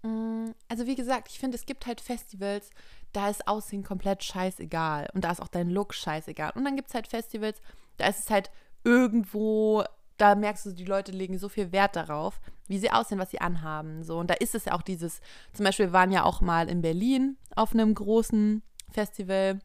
[0.04, 2.70] mh, also wie gesagt, ich finde, es gibt halt Festivals,
[3.14, 6.52] da ist Aussehen komplett scheißegal und da ist auch dein Look scheißegal.
[6.54, 7.60] Und dann gibt es halt Festivals,
[7.98, 8.52] da ist es halt
[8.84, 9.84] irgendwo,
[10.18, 13.42] da merkst du, die Leute legen so viel Wert darauf, wie sie aussehen, was sie
[13.42, 14.04] anhaben.
[14.04, 15.22] So, und da ist es ja auch dieses,
[15.54, 19.60] zum Beispiel wir waren ja auch mal in Berlin auf einem großen Festival.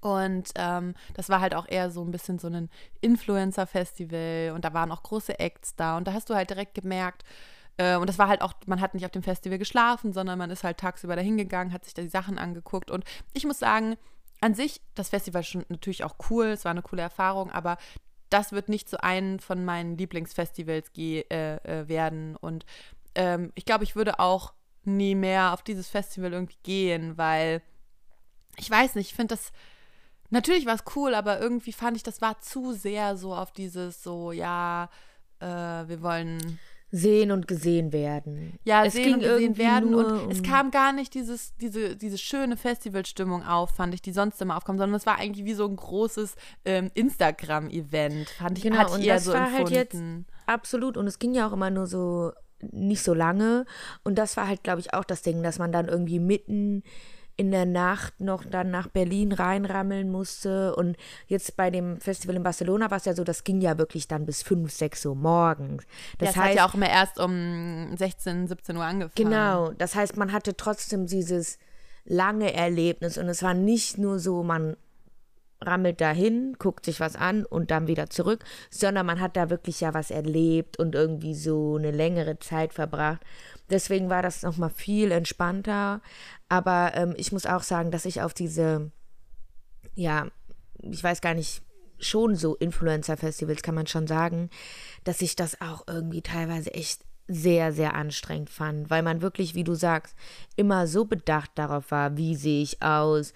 [0.00, 2.68] Und ähm, das war halt auch eher so ein bisschen so ein
[3.02, 7.24] Influencer-Festival und da waren auch große Acts da und da hast du halt direkt gemerkt,
[7.76, 10.50] äh, und das war halt auch, man hat nicht auf dem Festival geschlafen, sondern man
[10.50, 13.96] ist halt tagsüber dahin gegangen, hat sich da die Sachen angeguckt und ich muss sagen,
[14.40, 17.78] an sich, das Festival schon natürlich auch cool, es war eine coole Erfahrung, aber
[18.36, 22.36] das wird nicht zu einem von meinen Lieblingsfestivals äh, äh, werden.
[22.36, 22.66] Und
[23.14, 24.52] ähm, ich glaube, ich würde auch
[24.84, 27.62] nie mehr auf dieses Festival irgendwie gehen, weil
[28.58, 29.52] ich weiß nicht, ich finde das,
[30.28, 34.02] natürlich war es cool, aber irgendwie fand ich, das war zu sehr so auf dieses
[34.02, 34.90] so, ja,
[35.40, 36.58] äh, wir wollen
[36.92, 38.58] Sehen und gesehen werden.
[38.64, 42.16] ja Es sehen ging und gesehen werden und es kam gar nicht dieses, diese, diese
[42.16, 45.66] schöne Festivalstimmung auf, fand ich, die sonst immer aufkommt, sondern es war eigentlich wie so
[45.66, 49.70] ein großes ähm, Instagram-Event, fand ich, Genau, hatte und ich eher das so war halt
[49.70, 50.26] jetzt empfunden.
[50.46, 50.96] absolut.
[50.96, 52.32] Und es ging ja auch immer nur so
[52.72, 53.66] nicht so lange.
[54.02, 56.82] Und das war halt, glaube ich, auch das Ding, dass man dann irgendwie mitten
[57.36, 60.74] in der Nacht noch dann nach Berlin reinrammeln musste.
[60.74, 60.96] Und
[61.26, 64.24] jetzt bei dem Festival in Barcelona war es ja so, das ging ja wirklich dann
[64.24, 65.84] bis 5, 6 Uhr morgens.
[66.18, 69.12] Das, Das hat ja auch immer erst um 16, 17 Uhr angefangen.
[69.14, 71.58] Genau, das heißt, man hatte trotzdem dieses
[72.04, 74.76] lange Erlebnis und es war nicht nur so, man
[75.60, 79.80] rammelt dahin, guckt sich was an und dann wieder zurück, sondern man hat da wirklich
[79.80, 83.22] ja was erlebt und irgendwie so eine längere Zeit verbracht.
[83.70, 86.00] Deswegen war das nochmal viel entspannter.
[86.48, 88.90] Aber ähm, ich muss auch sagen, dass ich auf diese,
[89.94, 90.28] ja,
[90.82, 91.62] ich weiß gar nicht,
[91.98, 94.50] schon so Influencer-Festivals kann man schon sagen,
[95.04, 99.64] dass ich das auch irgendwie teilweise echt sehr, sehr anstrengend fand, weil man wirklich, wie
[99.64, 100.14] du sagst,
[100.54, 103.32] immer so bedacht darauf war, wie sehe ich aus,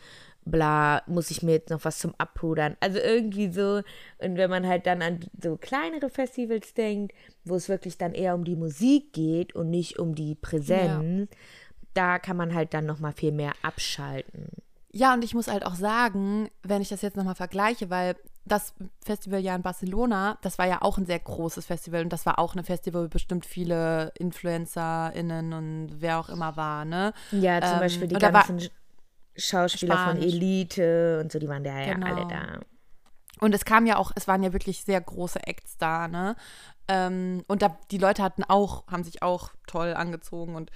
[0.50, 2.76] bla, muss ich mir jetzt noch was zum Abpudern.
[2.80, 3.82] Also irgendwie so,
[4.18, 8.34] und wenn man halt dann an so kleinere Festivals denkt, wo es wirklich dann eher
[8.34, 11.30] um die Musik geht und nicht um die Präsenz,
[11.94, 14.48] da kann man halt dann nochmal viel mehr abschalten.
[14.92, 18.74] Ja, und ich muss halt auch sagen, wenn ich das jetzt nochmal vergleiche, weil das
[19.04, 22.38] Festival ja in Barcelona, das war ja auch ein sehr großes Festival und das war
[22.40, 27.12] auch ein Festival, wo bestimmt viele InfluencerInnen und wer auch immer war, ne?
[27.30, 28.68] Ja, zum Ähm, Beispiel die war- ganzen
[29.36, 30.24] Schauspieler von Spanisch.
[30.34, 32.06] Elite und so, die waren da ja Genau.
[32.06, 32.60] alle da.
[33.40, 36.36] Und es kam ja auch, es waren ja wirklich sehr große Acts da, ne?
[36.88, 40.70] Ähm, und da, die Leute hatten auch, haben sich auch toll angezogen und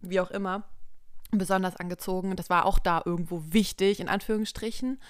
[0.00, 0.64] wie auch immer
[1.30, 2.36] besonders angezogen.
[2.36, 5.00] Das war auch da irgendwo wichtig, in Anführungsstrichen.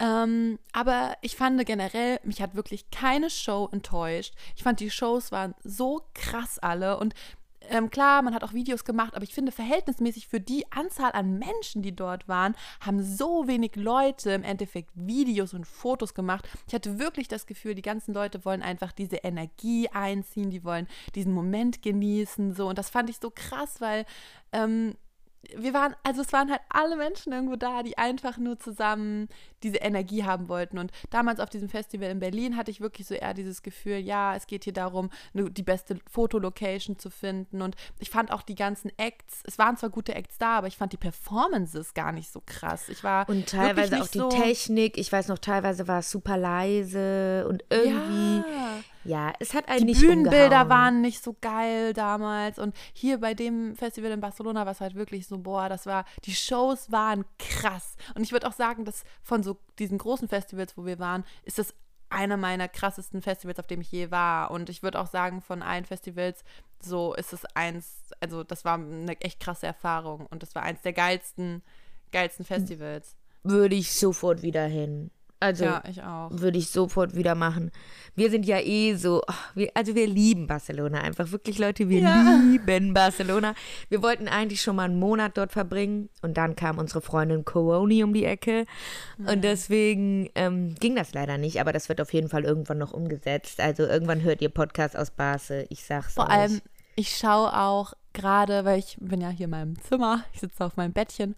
[0.00, 4.34] Ähm, aber ich fand generell, mich hat wirklich keine Show enttäuscht.
[4.56, 7.14] Ich fand, die Shows waren so krass alle und
[7.70, 11.38] ähm, klar, man hat auch Videos gemacht, aber ich finde, verhältnismäßig für die Anzahl an
[11.38, 16.48] Menschen, die dort waren, haben so wenig Leute im Endeffekt Videos und Fotos gemacht.
[16.66, 20.86] Ich hatte wirklich das Gefühl, die ganzen Leute wollen einfach diese Energie einziehen, die wollen
[21.14, 22.68] diesen Moment genießen, so.
[22.68, 24.04] Und das fand ich so krass, weil
[24.52, 24.94] ähm,
[25.54, 29.28] wir waren, also es waren halt alle Menschen irgendwo da, die einfach nur zusammen
[29.62, 30.78] diese Energie haben wollten.
[30.78, 34.34] Und damals auf diesem Festival in Berlin hatte ich wirklich so eher dieses Gefühl, ja,
[34.34, 37.62] es geht hier darum, die beste Fotolocation zu finden.
[37.62, 40.76] Und ich fand auch die ganzen Acts, es waren zwar gute Acts da, aber ich
[40.76, 42.88] fand die Performances gar nicht so krass.
[42.88, 46.36] Ich war und teilweise auch die so Technik, ich weiß noch, teilweise war es super
[46.36, 48.38] leise und irgendwie.
[48.50, 48.80] Ja.
[49.08, 50.68] Ja, es hat einen die nicht Bühnenbilder umgehauen.
[50.68, 54.94] waren nicht so geil damals und hier bei dem Festival in Barcelona war es halt
[54.94, 59.04] wirklich so, boah, das war, die Shows waren krass und ich würde auch sagen, dass
[59.22, 61.74] von so diesen großen Festivals, wo wir waren, ist das
[62.08, 65.62] einer meiner krassesten Festivals, auf dem ich je war und ich würde auch sagen, von
[65.62, 66.44] allen Festivals,
[66.80, 70.82] so ist es eins, also das war eine echt krasse Erfahrung und das war eins
[70.82, 71.62] der geilsten,
[72.12, 73.16] geilsten Festivals.
[73.42, 75.10] Würde ich sofort wieder hin.
[75.38, 76.30] Also ja, ich auch.
[76.30, 77.70] würde ich sofort wieder machen.
[78.14, 81.30] Wir sind ja eh so, oh, wir, also wir lieben Barcelona einfach.
[81.30, 82.40] Wirklich, Leute, wir Ja.
[82.50, 83.54] lieben Barcelona.
[83.90, 88.02] Wir wollten eigentlich schon mal einen Monat dort verbringen und dann kam unsere Freundin Coroni
[88.02, 88.64] um die Ecke.
[89.18, 92.92] Und deswegen ähm, ging das leider nicht, aber das wird auf jeden Fall irgendwann noch
[92.92, 93.60] umgesetzt.
[93.60, 96.30] Also irgendwann hört ihr Podcast aus Barce, ich sag's Vor euch.
[96.30, 96.60] allem,
[96.94, 100.76] ich schaue auch gerade, weil ich bin ja hier in meinem Zimmer, ich sitze auf
[100.78, 101.34] meinem Bettchen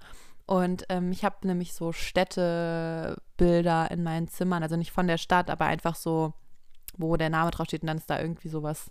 [0.49, 5.51] und ähm, ich habe nämlich so Städtebilder in meinen Zimmern, also nicht von der Stadt,
[5.51, 6.33] aber einfach so,
[6.97, 8.91] wo der Name draufsteht und dann ist da irgendwie sowas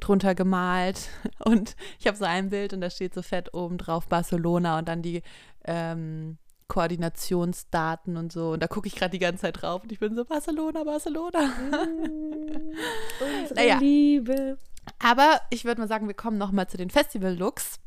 [0.00, 1.08] drunter gemalt
[1.46, 4.86] und ich habe so ein Bild und da steht so fett oben drauf Barcelona und
[4.86, 5.22] dann die
[5.64, 6.36] ähm,
[6.68, 10.14] Koordinationsdaten und so und da gucke ich gerade die ganze Zeit drauf und ich bin
[10.14, 11.38] so Barcelona, Barcelona.
[13.40, 13.78] Unsere Naja.
[13.78, 14.58] Liebe.
[15.02, 17.80] Aber ich würde mal sagen, wir kommen noch mal zu den Festival-Looks.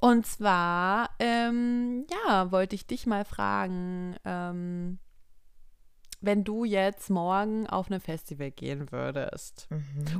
[0.00, 4.98] Und zwar, ähm, ja, wollte ich dich mal fragen, ähm,
[6.20, 9.68] wenn du jetzt morgen auf ein Festival gehen würdest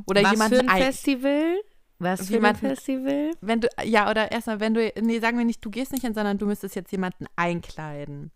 [0.07, 1.55] oder Was jemanden für ein ein- Festival?
[1.99, 3.31] Was für ein Jemanden- Festival?
[3.41, 6.13] wenn du, ja, oder erstmal, wenn du, nee, sagen wir nicht, du gehst nicht hin,
[6.15, 8.33] sondern du müsstest jetzt jemanden einkleiden.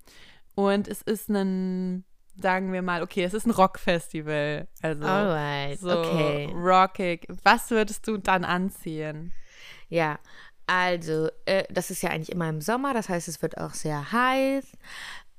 [0.55, 2.05] Und es ist ein,
[2.41, 4.69] sagen wir mal, okay, es ist ein Rockfestival.
[4.81, 6.53] Also Alright, so okay.
[6.55, 7.27] rockig.
[7.43, 9.33] Was würdest du dann anziehen?
[9.89, 10.19] Ja,
[10.69, 14.13] also, äh, das ist ja eigentlich immer im Sommer, das heißt, es wird auch sehr
[14.13, 14.65] heiß.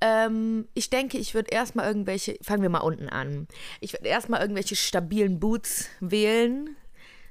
[0.02, 3.48] Ähm, ich denke, ich würde erstmal irgendwelche, fangen wir mal unten an.
[3.80, 6.76] Ich würde erstmal irgendwelche stabilen Boots wählen.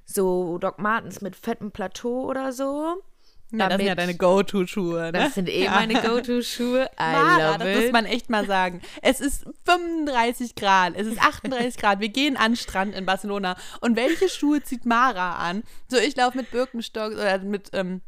[0.05, 3.03] So Doc Martens mit fettem Plateau oder so.
[3.51, 5.13] Ja, das sind ja deine Go-To-Schuhe, ne?
[5.13, 5.71] Das sind eh ja.
[5.71, 6.91] meine Go-To-Schuhe.
[6.99, 7.83] Mara, das it.
[7.83, 8.83] muss man echt mal sagen.
[9.01, 12.01] Es ist 35 Grad, es ist 38 Grad.
[12.01, 13.57] Wir gehen an den Strand in Barcelona.
[13.81, 15.63] Und welche Schuhe zieht Mara an?
[15.91, 18.03] So, ich laufe mit Birkenstock oder mit, ähm,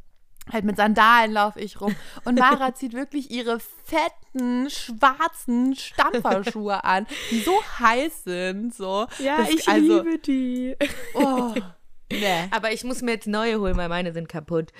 [0.52, 1.96] halt mit Sandalen laufe ich rum.
[2.24, 8.74] Und Mara zieht wirklich ihre fetten, schwarzen Stampferschuhe an, die so heiß sind.
[8.74, 9.06] So.
[9.18, 10.76] ja, Das- ich also, liebe die.
[11.14, 11.54] Oh,
[12.12, 12.44] nee.
[12.50, 14.70] Aber ich muss mir jetzt neue holen, weil meine sind kaputt.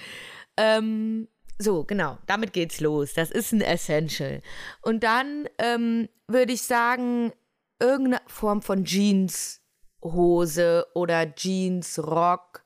[0.60, 3.14] Ähm, so, genau, damit geht's los.
[3.14, 4.42] Das ist ein Essential.
[4.82, 7.32] Und dann ähm, würde ich sagen,
[7.78, 12.62] irgendeine Form von Jeanshose oder Jeansrock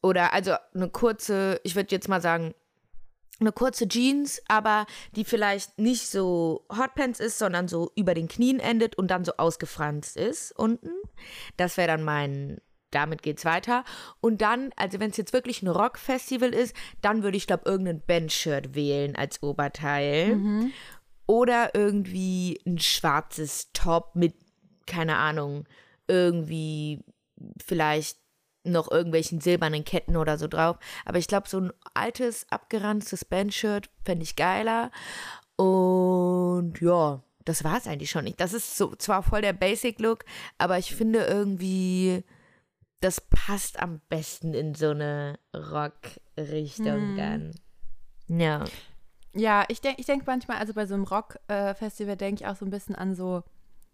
[0.00, 2.54] oder also eine kurze, ich würde jetzt mal sagen,
[3.40, 8.60] eine kurze Jeans, aber die vielleicht nicht so Hotpants ist, sondern so über den Knien
[8.60, 10.90] endet und dann so ausgefranst ist unten.
[11.56, 13.84] Das wäre dann mein, damit geht's weiter.
[14.20, 18.02] Und dann, also wenn es jetzt wirklich ein Rockfestival ist, dann würde ich, glaube irgendein
[18.06, 20.34] Bandshirt wählen als Oberteil.
[21.26, 24.34] Oder irgendwie ein schwarzes Top mit,
[24.86, 25.68] keine Ahnung,
[26.06, 27.04] irgendwie
[27.62, 28.18] vielleicht
[28.64, 30.78] noch irgendwelchen silbernen Ketten oder so drauf.
[31.04, 34.90] Aber ich glaube, so ein altes, abgeranztes Bandshirt fände ich geiler.
[35.56, 38.40] Und ja, das war es eigentlich schon nicht.
[38.40, 40.24] Das ist so zwar voll der Basic-Look,
[40.58, 42.24] aber ich finde irgendwie,
[43.00, 47.54] das passt am besten in so eine Rock-Richtung dann.
[48.28, 48.64] Ja.
[49.34, 52.64] Ja, ich denke ich denk manchmal, also bei so einem Rock-Festival denke ich auch so
[52.64, 53.44] ein bisschen an so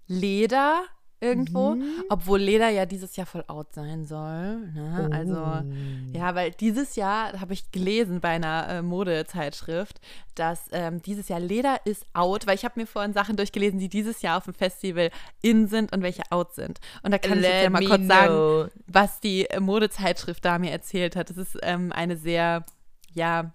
[0.07, 0.85] Leder
[1.25, 2.05] irgendwo, Mhm.
[2.09, 4.59] obwohl Leder ja dieses Jahr voll out sein soll.
[4.75, 5.09] Ne?
[5.13, 6.17] Also, Oh.
[6.17, 10.01] ja, weil dieses Jahr habe ich gelesen bei einer äh, Modezeitschrift,
[10.35, 13.89] dass ähm, dieses Jahr Leder ist out, weil ich habe mir vorhin Sachen durchgelesen, die
[13.89, 15.11] dieses Jahr auf dem Festival
[15.43, 16.81] in sind und welche out sind.
[17.03, 18.67] Und da kann ich jetzt ja Let mal kurz sagen, know.
[18.87, 21.31] was die äh, Modezeitschrift da mir erzählt hat.
[21.31, 22.65] Es ist ähm, eine sehr,
[23.13, 23.53] ja,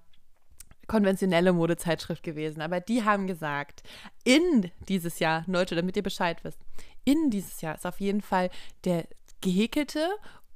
[0.87, 2.61] konventionelle Modezeitschrift gewesen.
[2.61, 3.83] Aber die haben gesagt,
[4.23, 6.57] in dieses Jahr, Leute, damit ihr Bescheid wisst,
[7.05, 8.49] in dieses Jahr ist auf jeden Fall
[8.85, 9.07] der
[9.41, 10.09] gehäkelte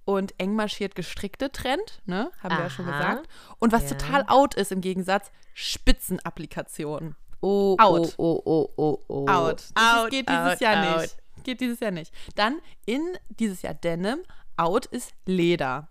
[0.06, 2.30] und eng marschiert gestrickte Trend, ne?
[2.42, 2.98] Haben wir ja schon Aha.
[2.98, 3.30] gesagt.
[3.60, 3.98] Und was Ja.
[3.98, 7.16] total out ist im Gegensatz, Spitzenapplikationen.
[7.42, 8.14] Oh, Out.
[8.18, 9.28] oh, oh, oh, oh, oh.
[9.28, 9.64] Out.
[9.76, 11.02] Das Out, geht dieses out, Jahr out.
[11.02, 11.18] nicht.
[11.44, 12.14] Geht dieses Jahr nicht.
[12.36, 14.20] Dann in dieses Jahr Denim,
[14.56, 15.90] out ist Leder.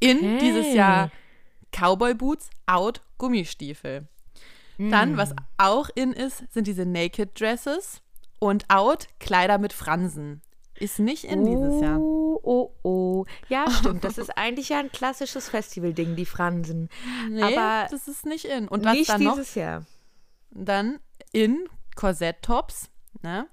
[0.00, 0.38] In Okay.
[0.40, 1.10] dieses Jahr
[1.72, 4.06] Cowboy Boots, out Gummistiefel.
[4.76, 8.02] Dann, was auch in ist, sind diese Naked Dresses
[8.44, 10.42] und out Kleider mit Fransen.
[10.78, 12.00] Ist nicht in dieses Jahr.
[12.00, 13.24] Oh, oh, oh.
[13.48, 14.02] Ja, stimmt.
[14.02, 16.88] Das ist eigentlich ja ein klassisches Festival-Ding, die Fransen.
[17.30, 18.66] Nee, aber das ist nicht in.
[18.66, 19.34] Und was Nicht dann noch?
[19.36, 19.84] dieses Jahr.
[20.50, 20.98] Dann
[21.32, 22.90] in Korsett-Tops,
[23.22, 23.46] ne?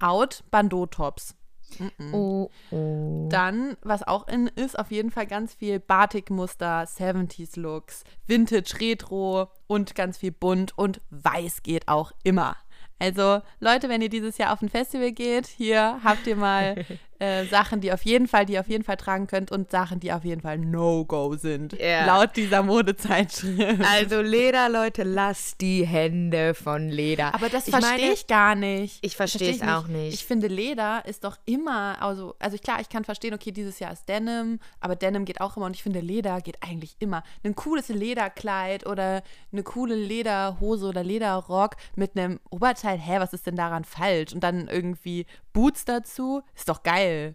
[0.00, 1.36] Out Bandeau-Tops.
[1.78, 2.14] Mhm.
[2.14, 3.28] Oh, oh.
[3.30, 9.94] Dann, was auch in ist, auf jeden Fall ganz viel Batik-Muster, 70s-Looks, Vintage, Retro und
[9.94, 12.56] ganz viel bunt und weiß geht auch immer.
[12.98, 16.84] Also, Leute, wenn ihr dieses Jahr auf ein Festival geht, hier habt ihr mal
[17.18, 20.00] äh, Sachen, die auf jeden Fall, die ihr auf jeden Fall tragen könnt und Sachen,
[20.00, 21.72] die auf jeden Fall No-Go sind.
[21.80, 22.06] Ja.
[22.06, 23.82] Laut dieser Modezeitschrift.
[23.88, 27.34] Also Leder, Leute, lasst die Hände von Leder.
[27.34, 28.98] Aber das verstehe ich gar nicht.
[29.02, 30.14] Ich verstehe es auch nicht.
[30.14, 33.92] Ich finde, Leder ist doch immer, also, also klar, ich kann verstehen, okay, dieses Jahr
[33.92, 37.22] ist Denim, aber Denim geht auch immer und ich finde, Leder geht eigentlich immer.
[37.44, 43.46] Ein cooles Lederkleid oder eine coole Lederhose oder Lederrock mit einem Oberteil, hä, was ist
[43.46, 44.32] denn daran falsch?
[44.32, 47.34] Und dann irgendwie Boots dazu, ist doch geil.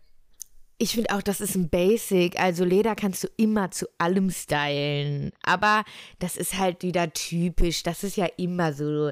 [0.78, 2.40] Ich finde auch, das ist ein Basic.
[2.40, 5.32] Also Leder kannst du immer zu allem stylen.
[5.42, 5.84] Aber
[6.20, 7.82] das ist halt wieder typisch.
[7.82, 9.12] Das ist ja immer so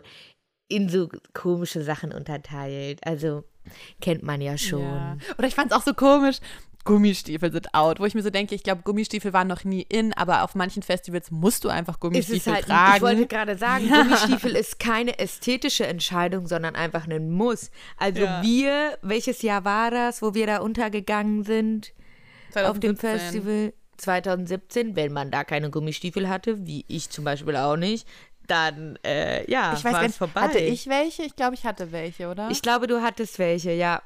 [0.67, 2.99] in so komische Sachen unterteilt.
[3.03, 3.45] Also
[3.99, 4.81] kennt man ja schon.
[4.81, 5.17] Ja.
[5.39, 6.37] Oder ich fand es auch so komisch.
[6.85, 10.13] Gummistiefel sind out, wo ich mir so denke, ich glaube, Gummistiefel waren noch nie in,
[10.13, 12.95] aber auf manchen Festivals musst du einfach Gummistiefel ist halt, tragen.
[12.95, 17.69] ich wollte gerade sagen, Gummistiefel ist keine ästhetische Entscheidung, sondern einfach ein Muss.
[17.97, 18.41] Also Ja.
[18.41, 21.93] wir, welches Jahr war das, wo wir da untergegangen sind
[22.55, 22.97] auf dem 2017.
[23.19, 23.73] Festival?
[23.97, 28.07] 2017, wenn man da keine Gummistiefel hatte, wie ich zum Beispiel auch nicht,
[28.47, 30.41] dann, äh, ja, Ich weiß war gar es nicht, vorbei.
[30.41, 31.23] hatte ich welche?
[31.23, 32.49] Ich glaube, ich hatte welche, oder?
[32.49, 34.01] Ich glaube, du hattest welche, ja.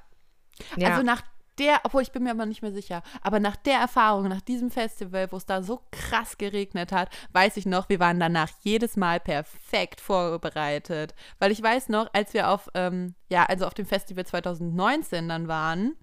[0.75, 0.89] ja.
[0.89, 1.21] Also nach
[1.59, 4.71] der, obwohl ich bin mir aber nicht mehr sicher, aber nach der Erfahrung, nach diesem
[4.71, 8.97] Festival, wo es da so krass geregnet hat, weiß ich noch, wir waren danach jedes
[8.97, 11.13] Mal perfekt vorbereitet.
[11.39, 15.47] Weil ich weiß noch, als wir auf, ähm, ja, also auf dem Festival 2019 dann
[15.47, 15.95] waren,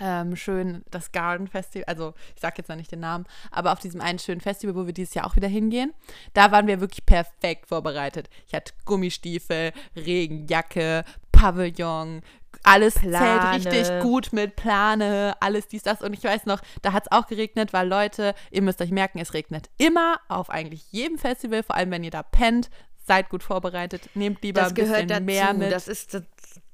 [0.00, 3.78] ähm, schön das Garden Festival, also ich sag jetzt noch nicht den Namen, aber auf
[3.78, 5.92] diesem einen schönen Festival, wo wir dieses Jahr auch wieder hingehen,
[6.32, 8.28] da waren wir wirklich perfekt vorbereitet.
[8.46, 12.22] Ich hatte Gummistiefel, Regenjacke, Pavillon,
[12.64, 13.62] alles Plane.
[13.62, 16.02] zählt richtig gut mit Plane, alles dies, das.
[16.02, 19.18] Und ich weiß noch, da hat es auch geregnet, weil Leute, ihr müsst euch merken,
[19.20, 22.70] es regnet immer auf eigentlich jedem Festival, vor allem wenn ihr da pennt.
[23.06, 25.22] Seid gut vorbereitet, nehmt lieber das ein bisschen gehört dazu.
[25.24, 25.70] mehr mit.
[25.70, 26.22] Das ist, das,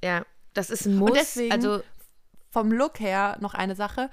[0.02, 0.22] ja,
[0.54, 1.12] das ist ein Muss.
[1.12, 1.82] deswegen- also,
[2.52, 4.10] vom Look her noch eine Sache.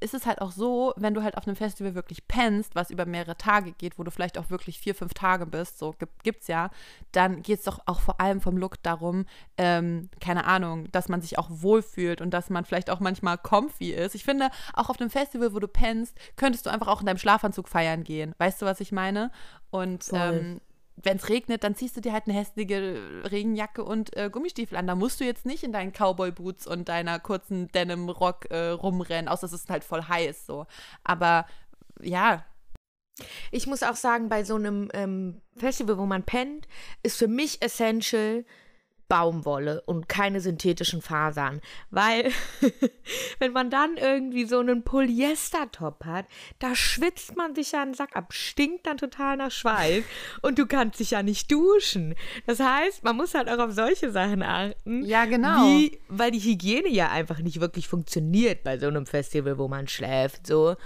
[0.00, 3.06] Ist es halt auch so, wenn du halt auf einem Festival wirklich pennst, was über
[3.06, 6.48] mehrere Tage geht, wo du vielleicht auch wirklich vier, fünf Tage bist, so gibt, gibt's
[6.48, 6.70] ja,
[7.12, 9.26] dann geht es doch auch vor allem vom Look darum,
[9.58, 13.92] ähm, keine Ahnung, dass man sich auch wohlfühlt und dass man vielleicht auch manchmal comfy
[13.92, 14.14] ist.
[14.14, 17.18] Ich finde, auch auf einem Festival, wo du pennst, könntest du einfach auch in deinem
[17.18, 18.34] Schlafanzug feiern gehen.
[18.38, 19.30] Weißt du, was ich meine?
[19.70, 20.60] Und ähm,
[21.02, 24.86] wenn es regnet, dann ziehst du dir halt eine hässliche Regenjacke und äh, Gummistiefel an.
[24.86, 29.46] Da musst du jetzt nicht in deinen Cowboy-Boots und deiner kurzen Denim-Rock äh, rumrennen, außer
[29.46, 30.66] es ist halt voll heiß so.
[31.04, 31.46] Aber
[32.02, 32.44] ja,
[33.50, 36.66] Ich muss auch sagen, bei so einem ähm, Festival, wo man pennt,
[37.02, 38.44] ist für mich essential
[39.10, 41.60] Baumwolle und keine synthetischen Fasern.
[41.90, 42.30] Weil,
[43.40, 46.26] wenn man dann irgendwie so einen Polyester-Top hat,
[46.60, 50.04] da schwitzt man sich ja einen Sack ab, stinkt dann total nach Schweiß
[50.42, 52.14] und du kannst dich ja nicht duschen.
[52.46, 55.04] Das heißt, man muss halt auch auf solche Sachen achten.
[55.04, 55.66] Ja, genau.
[55.66, 59.88] Wie, weil die Hygiene ja einfach nicht wirklich funktioniert bei so einem Festival, wo man
[59.88, 60.46] schläft.
[60.46, 60.76] So.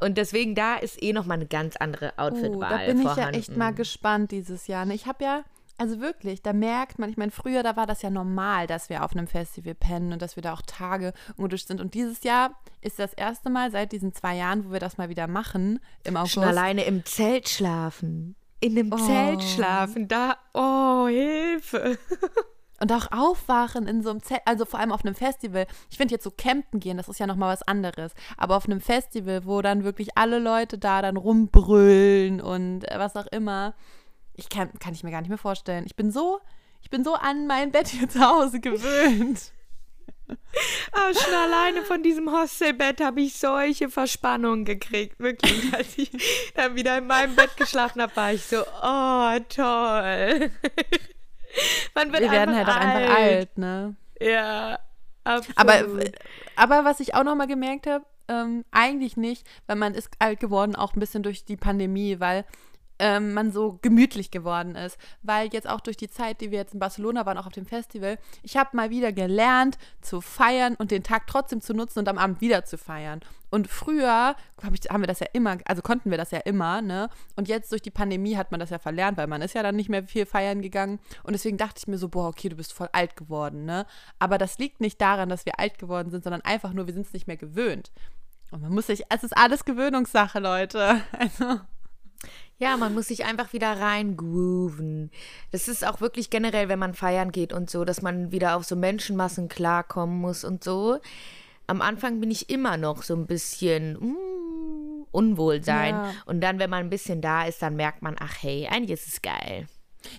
[0.00, 3.34] Und deswegen da ist eh nochmal eine ganz andere Outfitwahl uh, da bin ich vorhanden.
[3.34, 4.84] ja echt mal gespannt dieses Jahr.
[4.86, 4.94] ne?
[4.94, 5.44] Ich habe ja,
[5.80, 9.02] also wirklich, da merkt man, ich meine, früher, da war das ja normal, dass wir
[9.02, 11.80] auf einem Festival pennen und dass wir da auch Tage ungeduscht sind.
[11.80, 15.08] Und dieses Jahr ist das erste Mal seit diesen zwei Jahren, wo wir das mal
[15.08, 16.34] wieder machen, im August.
[16.34, 18.36] Schon alleine im Zelt schlafen.
[18.60, 18.96] In dem Oh.
[18.98, 21.96] Zelt schlafen, da, oh, Hilfe.
[22.80, 25.66] und auch aufwachen in so einem Zelt, also vor allem auf einem Festival.
[25.90, 28.12] Ich finde jetzt so campen gehen, das ist ja nochmal was anderes.
[28.36, 33.16] Aber auf einem Festival, wo dann wirklich alle Leute da dann rumbrüllen und äh, was
[33.16, 33.72] auch immer,
[34.34, 35.84] ich kann, kann ich mir gar nicht mehr vorstellen.
[35.86, 36.40] Ich bin so,
[36.82, 39.52] ich bin so an mein Bett hier zu Hause gewöhnt.
[40.92, 45.18] Aber schon alleine von diesem Hostelbett habe ich solche Verspannungen gekriegt.
[45.18, 45.74] Wirklich.
[45.76, 46.10] Als ich
[46.54, 50.50] dann wieder in meinem Bett geschlafen habe, war ich so, oh, toll.
[51.94, 52.84] Man wird Wir werden halt auch alt.
[52.84, 53.96] einfach alt, ne?
[54.20, 54.78] Ja,
[55.24, 55.58] absolut.
[55.58, 55.84] Aber,
[56.56, 60.76] aber was ich auch nochmal gemerkt habe, ähm, eigentlich nicht, weil man ist alt geworden,
[60.76, 62.44] auch ein bisschen durch die Pandemie, weil
[63.00, 64.98] ähm, man so gemütlich geworden ist.
[65.22, 67.66] Weil jetzt auch durch die Zeit, die wir jetzt in Barcelona waren, auch auf dem
[67.66, 72.08] Festival, ich habe mal wieder gelernt zu feiern und den Tag trotzdem zu nutzen und
[72.08, 73.20] am Abend wieder zu feiern.
[73.50, 76.82] Und früher hab ich, haben wir das ja immer, also konnten wir das ja immer,
[76.82, 77.08] ne?
[77.34, 79.74] Und jetzt durch die Pandemie hat man das ja verlernt, weil man ist ja dann
[79.74, 81.00] nicht mehr viel feiern gegangen.
[81.24, 83.86] Und deswegen dachte ich mir so, boah, okay, du bist voll alt geworden, ne?
[84.20, 87.06] Aber das liegt nicht daran, dass wir alt geworden sind, sondern einfach nur, wir sind
[87.06, 87.90] es nicht mehr gewöhnt.
[88.52, 91.00] Und man muss sich, es ist alles Gewöhnungssache, Leute.
[91.18, 91.60] Also.
[92.60, 95.10] Ja, man muss sich einfach wieder reingrooven.
[95.50, 98.64] Das ist auch wirklich generell, wenn man feiern geht und so, dass man wieder auf
[98.64, 100.98] so Menschenmassen klarkommen muss und so.
[101.66, 105.94] Am Anfang bin ich immer noch so ein bisschen mm, Unwohlsein.
[105.94, 106.12] Ja.
[106.26, 109.08] Und dann, wenn man ein bisschen da ist, dann merkt man, ach hey, eigentlich ist
[109.08, 109.66] es geil.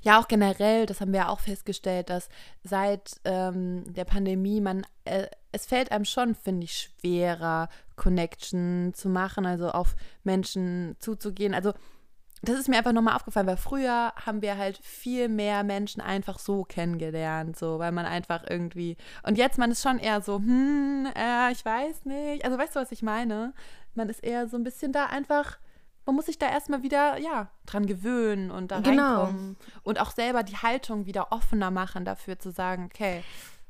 [0.02, 2.30] Ja, auch generell, das haben wir ja auch festgestellt, dass
[2.64, 9.10] seit ähm, der Pandemie man, äh, es fällt einem schon, finde ich, schwerer, Connection zu
[9.10, 11.54] machen, also auf Menschen zuzugehen.
[11.54, 11.74] Also
[12.42, 16.40] das ist mir einfach nochmal aufgefallen, weil früher haben wir halt viel mehr Menschen einfach
[16.40, 18.98] so kennengelernt, so, weil man einfach irgendwie.
[19.24, 22.44] Und jetzt, man ist schon eher so, hm, äh, ich weiß nicht.
[22.44, 23.54] Also, weißt du, was ich meine?
[23.94, 25.60] Man ist eher so ein bisschen da einfach.
[26.06, 29.26] Man muss sich da erstmal wieder, ja, dran gewöhnen und da genau.
[29.26, 29.58] reinkommen.
[29.84, 33.24] Und auch selber die Haltung wieder offener machen dafür zu sagen, okay,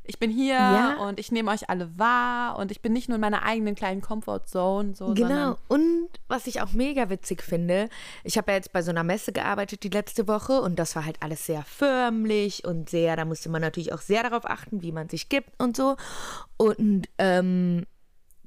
[0.04, 0.97] ich bin hier ja.
[0.97, 4.02] und ich nehme euch alle wahr und ich bin nicht nur in meiner eigenen kleinen
[4.02, 4.95] Comfortzone.
[4.95, 5.58] So, genau.
[5.68, 7.88] Und was ich auch mega witzig finde,
[8.24, 11.06] ich habe ja jetzt bei so einer Messe gearbeitet die letzte Woche und das war
[11.06, 14.91] halt alles sehr förmlich und sehr, da musste man natürlich auch sehr darauf achten, wie
[14.91, 15.95] man sich gibt und so.
[16.58, 17.86] Und ähm,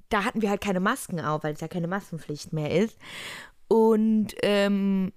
[0.09, 2.99] da hatten wir halt keine Masken auf, weil es ja keine Maskenpflicht mehr ist.
[3.69, 5.13] Und ähm,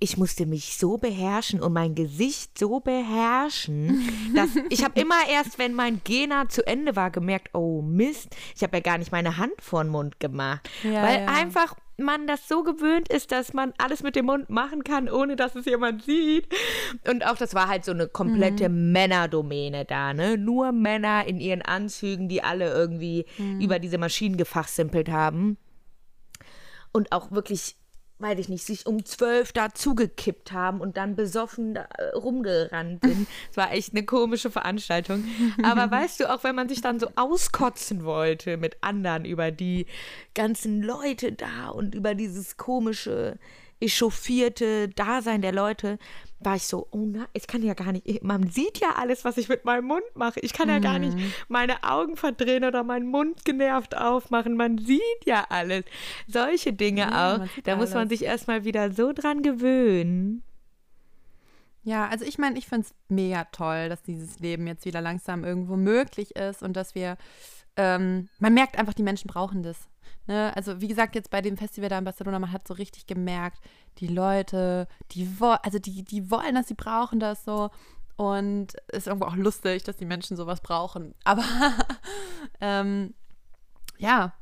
[0.00, 5.58] ich musste mich so beherrschen und mein Gesicht so beherrschen, dass ich habe immer erst,
[5.58, 9.38] wenn mein Gena zu Ende war, gemerkt, oh Mist, ich habe ja gar nicht meine
[9.38, 11.26] Hand vor den Mund gemacht, ja, weil ja.
[11.26, 15.34] einfach man das so gewöhnt ist, dass man alles mit dem Mund machen kann, ohne
[15.34, 16.46] dass es jemand sieht.
[17.10, 18.92] Und auch das war halt so eine komplette mhm.
[18.92, 20.38] Männerdomäne da, ne?
[20.38, 23.60] Nur Männer in ihren Anzügen, die alle irgendwie mhm.
[23.60, 25.58] über diese Maschinen gefachsimpelt haben.
[26.92, 27.77] Und auch wirklich
[28.18, 33.04] weiß ich nicht, sich um zwölf da zugekippt haben und dann besoffen da, äh, rumgerannt
[33.04, 33.28] sind.
[33.50, 35.24] Es war echt eine komische Veranstaltung.
[35.62, 39.86] Aber weißt du, auch wenn man sich dann so auskotzen wollte mit anderen über die
[40.34, 43.38] ganzen Leute da und über dieses komische
[43.80, 45.98] echauffierte Dasein der Leute,
[46.40, 49.36] war ich so, oh nein, ich kann ja gar nicht, man sieht ja alles, was
[49.38, 50.40] ich mit meinem Mund mache.
[50.40, 51.32] Ich kann ja gar nicht mhm.
[51.48, 54.54] meine Augen verdrehen oder meinen Mund genervt aufmachen.
[54.56, 55.84] Man sieht ja alles.
[56.28, 57.46] Solche Dinge ja, auch.
[57.64, 57.88] Da alles.
[57.88, 60.42] muss man sich erstmal wieder so dran gewöhnen.
[61.82, 65.44] Ja, also ich meine, ich finde es mega toll, dass dieses Leben jetzt wieder langsam
[65.44, 67.16] irgendwo möglich ist und dass wir,
[67.76, 69.88] ähm, man merkt einfach, die Menschen brauchen das.
[70.28, 70.54] Ne?
[70.54, 73.58] Also wie gesagt, jetzt bei dem Festival da in Barcelona, man hat so richtig gemerkt,
[73.98, 77.70] die Leute, die wollen, also die, die wollen das, sie brauchen das so.
[78.16, 81.14] Und es ist irgendwo auch lustig, dass die Menschen sowas brauchen.
[81.24, 81.44] Aber
[82.60, 83.14] ähm,
[83.96, 84.34] ja,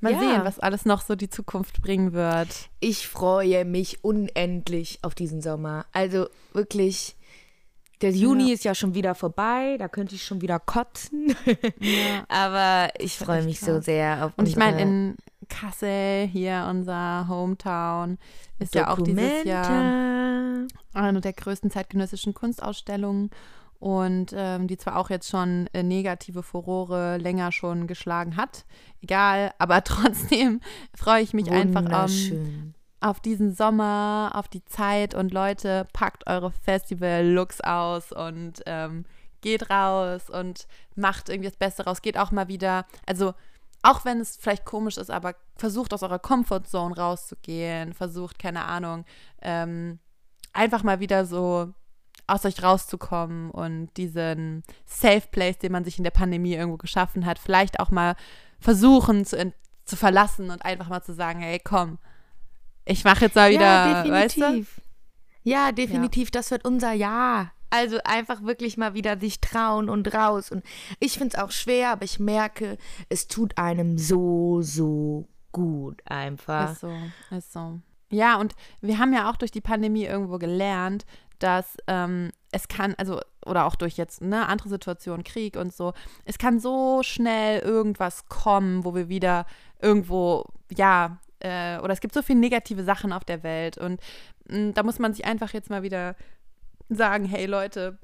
[0.00, 0.18] mal ja.
[0.18, 2.68] sehen, was alles noch so die Zukunft bringen wird.
[2.78, 5.86] Ich freue mich unendlich auf diesen Sommer.
[5.92, 7.16] Also wirklich,
[8.00, 8.54] der Juni ja.
[8.54, 11.34] ist ja schon wieder vorbei, da könnte ich schon wieder kotzen.
[11.78, 12.24] Ja.
[12.28, 13.68] Aber ich freue mich krass.
[13.68, 15.16] so sehr auf Und ich meine, in
[15.48, 18.18] Kassel, hier unser Hometown,
[18.58, 23.30] ist ja auch dieses Jahr eine der größten zeitgenössischen Kunstausstellungen.
[23.78, 28.66] Und ähm, die zwar auch jetzt schon äh, negative Furore länger schon geschlagen hat.
[29.00, 30.60] Egal, aber trotzdem
[30.94, 36.50] freue ich mich einfach um, auf diesen Sommer, auf die Zeit und Leute, packt eure
[36.50, 39.04] Festival-Looks aus und ähm,
[39.40, 42.02] geht raus und macht irgendwie das Beste raus.
[42.02, 43.34] Geht auch mal wieder, also
[43.82, 49.04] auch wenn es vielleicht komisch ist, aber versucht aus eurer Comfortzone rauszugehen, versucht, keine Ahnung,
[49.40, 49.98] ähm,
[50.52, 51.72] einfach mal wieder so
[52.26, 57.26] aus euch rauszukommen und diesen Safe Place, den man sich in der Pandemie irgendwo geschaffen
[57.26, 58.14] hat, vielleicht auch mal
[58.60, 59.52] versuchen zu,
[59.84, 61.98] zu verlassen und einfach mal zu sagen, hey, komm,
[62.84, 64.12] ich mache jetzt mal wieder, ja, definitiv.
[64.12, 64.66] weißt du?
[65.42, 66.32] Ja, definitiv, ja.
[66.32, 67.52] das wird unser Jahr.
[67.70, 70.50] Also einfach wirklich mal wieder sich trauen und raus.
[70.50, 70.64] Und
[70.98, 72.78] ich finde es auch schwer, aber ich merke,
[73.08, 76.72] es tut einem so, so gut einfach.
[76.72, 76.92] Ist so,
[77.30, 77.80] ist so.
[78.10, 81.06] Ja, und wir haben ja auch durch die Pandemie irgendwo gelernt,
[81.38, 85.92] dass ähm, es kann, also, oder auch durch jetzt ne, andere Situationen, Krieg und so,
[86.24, 89.46] es kann so schnell irgendwas kommen, wo wir wieder
[89.80, 90.44] irgendwo,
[90.76, 93.78] ja, äh, oder es gibt so viele negative Sachen auf der Welt.
[93.78, 94.00] Und
[94.48, 96.16] mh, da muss man sich einfach jetzt mal wieder
[96.88, 97.98] sagen, hey Leute,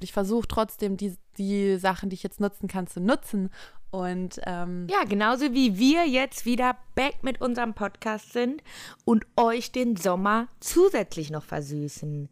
[0.00, 3.50] ich versuche trotzdem die, die Sachen, die ich jetzt nutzen kann, zu nutzen.
[3.90, 8.62] Und ähm, Ja, genauso wie wir jetzt wieder back mit unserem Podcast sind
[9.04, 12.28] und euch den Sommer zusätzlich noch versüßen.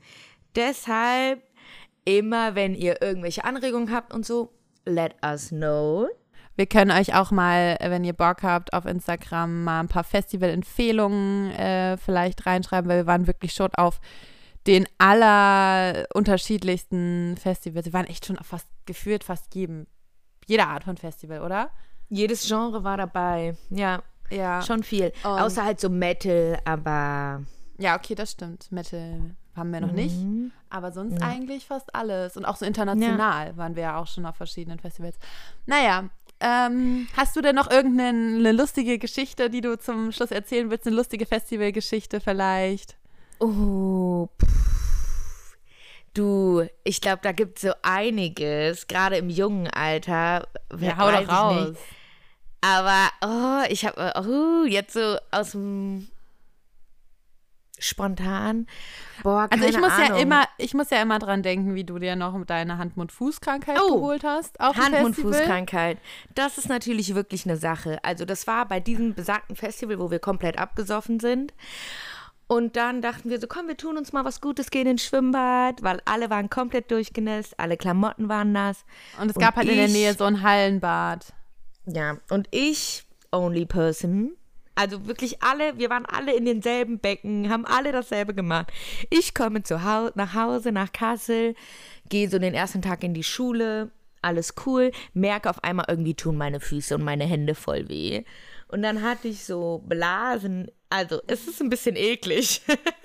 [0.54, 1.42] Deshalb
[2.04, 4.52] immer, wenn ihr irgendwelche Anregungen habt und so,
[4.84, 6.08] let us know.
[6.56, 11.50] Wir können euch auch mal, wenn ihr Bock habt, auf Instagram mal ein paar Festival-Empfehlungen
[11.52, 14.00] äh, vielleicht reinschreiben, weil wir waren wirklich schon auf
[14.66, 17.86] den aller unterschiedlichsten Festivals.
[17.86, 19.86] Wir waren echt schon auf fast gefühlt fast jedem,
[20.46, 21.70] jeder Art von Festival, oder?
[22.08, 23.56] Jedes Genre war dabei.
[23.70, 24.62] Ja, Ja.
[24.62, 25.12] schon viel.
[25.24, 27.42] Und- Außer halt so Metal, aber.
[27.78, 28.70] Ja, okay, das stimmt.
[28.72, 30.16] Metal haben wir noch nicht.
[30.16, 30.50] Mhm.
[30.70, 32.36] Aber sonst eigentlich fast alles.
[32.36, 35.16] Und auch so international waren wir ja auch schon auf verschiedenen Festivals.
[35.66, 36.04] Naja,
[36.40, 40.86] ähm, hast du denn noch irgendeine eine lustige Geschichte, die du zum Schluss erzählen willst?
[40.86, 42.96] Eine lustige Festivalgeschichte vielleicht?
[43.40, 45.56] Oh, pff.
[46.14, 50.48] Du, ich glaube, da gibt es so einiges, gerade im jungen Alter.
[50.80, 51.68] Ja, hau doch raus.
[51.68, 51.80] nicht.
[52.62, 56.08] Aber, oh, ich habe, oh, jetzt so aus dem
[57.78, 58.66] spontan.
[59.22, 60.16] Boah, Also ich muss Ahnung.
[60.16, 63.94] ja immer, ich muss ja immer dran denken, wie du dir noch deine Hand-Mund-Fuß-Krankheit Oh,
[63.96, 64.58] geholt hast.
[64.60, 65.14] Hand- und.
[65.14, 65.98] Fußkrankheit.
[66.34, 67.98] Das ist natürlich wirklich eine Sache.
[68.02, 71.52] Also das war bei diesem besagten Festival, wo wir komplett abgesoffen sind.
[72.48, 75.82] Und dann dachten wir so, komm, wir tun uns mal was Gutes, gehen ins Schwimmbad,
[75.82, 78.84] weil alle waren komplett durchgenässt, alle Klamotten waren nass.
[79.20, 81.32] Und es gab halt in der ich- Nähe so ein Hallenbad.
[81.86, 84.36] Ja, und ich, only person,
[84.76, 88.72] also wirklich alle, wir waren alle in denselben Becken, haben alle dasselbe gemacht.
[89.10, 91.54] Ich komme zu Hau nach Hause, nach Kassel,
[92.08, 93.90] gehe so den ersten Tag in die Schule,
[94.22, 98.22] alles cool, merke auf einmal irgendwie tun meine Füße und meine Hände voll weh.
[98.68, 102.62] Und dann hatte ich so Blasen, also es ist ein bisschen eklig.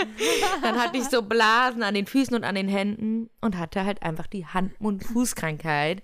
[0.62, 4.02] dann hatte ich so Blasen an den Füßen und an den Händen und hatte halt
[4.02, 6.02] einfach die Hand-Mund-Fußkrankheit.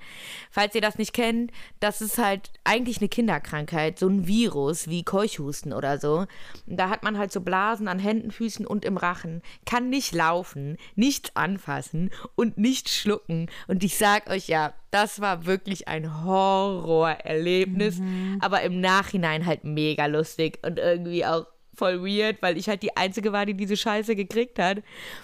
[0.52, 5.04] Falls ihr das nicht kennt, das ist halt eigentlich eine Kinderkrankheit, so ein Virus wie
[5.04, 6.26] Keuchhusten oder so.
[6.66, 10.14] Und da hat man halt so Blasen an Händen, Füßen und im Rachen, kann nicht
[10.14, 13.50] laufen, nichts anfassen und nicht schlucken.
[13.68, 18.00] Und ich sag euch ja, das war wirklich ein Horrorerlebnis,
[18.40, 21.46] aber im Nachhinein halt mega lustig und irgendwie auch
[21.78, 24.80] voll weird, weil ich halt die Einzige war, die diese Scheiße gekriegt hat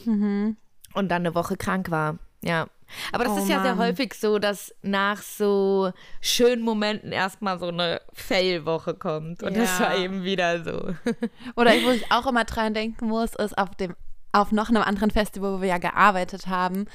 [0.06, 0.58] und
[0.93, 2.18] dann eine Woche krank war.
[2.43, 2.68] Ja.
[3.12, 3.88] Aber das Oh ist ja sehr Mann.
[3.88, 5.91] häufig so, dass nach so
[6.22, 9.41] schönen Momenten erstmal so eine Fail-Woche kommt.
[9.41, 9.86] Und das Ja.
[9.86, 10.93] war eben wieder so.
[11.56, 13.95] Oder wo ich auch immer dran denken muss, ist auf dem
[14.36, 16.86] auf noch einem anderen Festival, wo wir ja gearbeitet haben.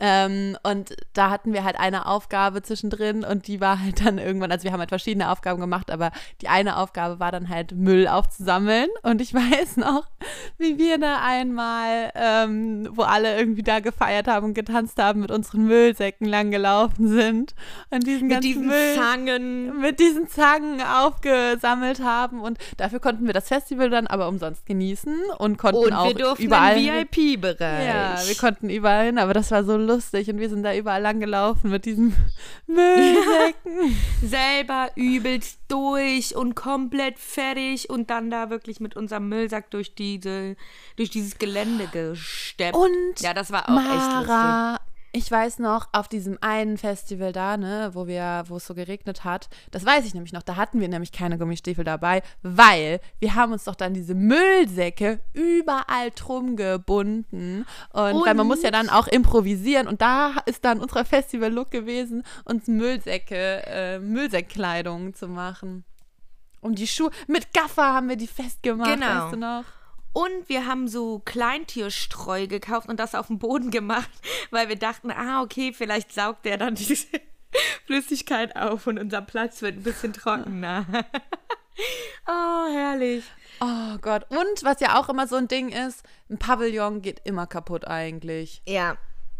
[0.00, 4.52] Ähm, und da hatten wir halt eine Aufgabe zwischendrin und die war halt dann irgendwann,
[4.52, 8.06] also wir haben halt verschiedene Aufgaben gemacht, aber die eine Aufgabe war dann halt Müll
[8.08, 8.88] aufzusammeln.
[9.02, 10.06] Und ich weiß noch,
[10.58, 15.30] wie wir da einmal, ähm, wo alle irgendwie da gefeiert haben und getanzt haben, mit
[15.30, 17.54] unseren Müllsäcken langgelaufen sind
[17.90, 19.80] und diesen Mit ganzen diesen Müll Zangen.
[19.80, 25.16] mit diesen Zangen aufgesammelt haben und dafür konnten wir das Festival dann aber umsonst genießen
[25.38, 26.76] und konnten Und auch wir durften überall.
[26.76, 27.86] VIP-Bereich.
[27.86, 31.02] Ja, wir konnten überall hin, aber das war so lustig und wir sind da überall
[31.02, 32.14] lang gelaufen mit diesen
[32.66, 33.96] Müllsäcken.
[34.22, 40.56] selber übelst durch und komplett fertig und dann da wirklich mit unserem Müllsack durch diese,
[40.96, 42.76] durch dieses Gelände gesteppt.
[42.76, 44.87] Und ja, das war auch echt lustig.
[45.18, 49.24] Ich weiß noch, auf diesem einen Festival da, ne, wo wir, wo es so geregnet
[49.24, 53.34] hat, das weiß ich nämlich noch, da hatten wir nämlich keine Gummistiefel dabei, weil wir
[53.34, 57.66] haben uns doch dann diese Müllsäcke überall drum gebunden.
[57.92, 62.22] Und, weil man muss ja dann auch improvisieren und da ist dann unser Festival-Look gewesen,
[62.44, 65.84] uns Müllsäcke, äh, Müllsäckkleidung zu machen.
[66.60, 69.06] Und die Schuhe, mit Gaffer haben wir die festgemacht, Genau.
[69.24, 69.64] weißt du noch?
[70.12, 74.10] Und wir haben so Kleintierstreu gekauft und das auf den Boden gemacht,
[74.50, 77.06] weil wir dachten, ah, okay, vielleicht saugt der dann diese
[77.86, 80.86] Flüssigkeit auf und unser Platz wird ein bisschen trockener.
[82.26, 83.24] oh, herrlich.
[83.60, 84.26] Oh Gott.
[84.30, 88.62] Und was ja auch immer so ein Ding ist, ein Pavillon geht immer kaputt eigentlich.
[88.66, 88.96] Ja,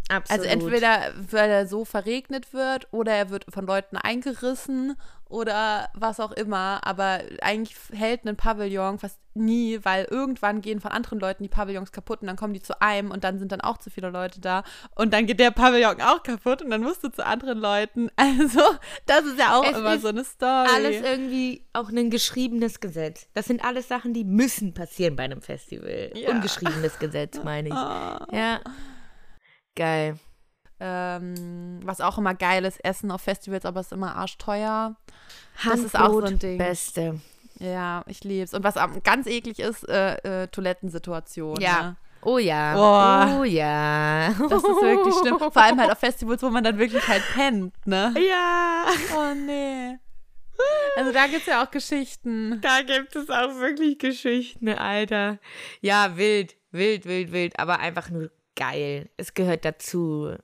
[0.09, 0.31] absolut.
[0.31, 4.97] Also entweder weil er so verregnet wird oder er wird von Leuten eingerissen
[5.29, 10.91] oder was auch immer, aber eigentlich hält ein Pavillon fast nie, weil irgendwann gehen von
[10.91, 13.61] anderen Leuten die Pavillons kaputt und dann kommen die zu einem und dann sind dann
[13.61, 14.64] auch zu viele Leute da
[14.97, 18.11] und dann geht der Pavillon auch kaputt und dann musst du zu anderen Leuten.
[18.39, 18.61] Also,
[19.07, 20.68] das ist ja auch Es immer so eine Story.
[20.74, 23.26] Alles irgendwie auch ein geschriebenes Gesetz.
[23.35, 26.12] Das sind alles Sachen, die müssen passieren bei einem Festival.
[26.14, 26.31] Ja.
[26.31, 27.74] Ungeschriebenes Gesetz, meine ich.
[27.74, 28.26] Ah.
[28.33, 28.61] Ja.
[29.74, 30.18] Geil.
[30.81, 34.95] Ähm, was auch immer geil ist, Essen auf Festivals, aber es ist immer arschteuer.
[35.64, 36.59] Das ist auch so ein Handbrot, Ding.
[36.59, 37.20] Beste.
[37.59, 38.55] Ja, ich lieb's.
[38.55, 41.61] Und was am- ganz eklig ist, äh, äh, Toilettensituation.
[41.61, 41.83] Ja.
[41.83, 41.97] Ne?
[42.22, 42.74] Oh ja.
[42.74, 43.39] Boah.
[43.41, 44.29] Oh ja.
[44.49, 45.39] Das ist wirklich schlimm.
[45.39, 48.14] Vor allem halt auf Festivals, wo man dann wirklich halt pennt, ne?
[48.16, 48.85] Ja.
[49.16, 49.99] Oh nee.
[50.97, 52.61] Also da gibt's ja auch Geschichten.
[52.61, 55.39] Da gibt es auch wirklich Geschichten, Alter.
[55.81, 59.09] Ja, wild, wild, wild, wild, aber einfach nur geil.
[59.16, 60.35] Es gehört dazu.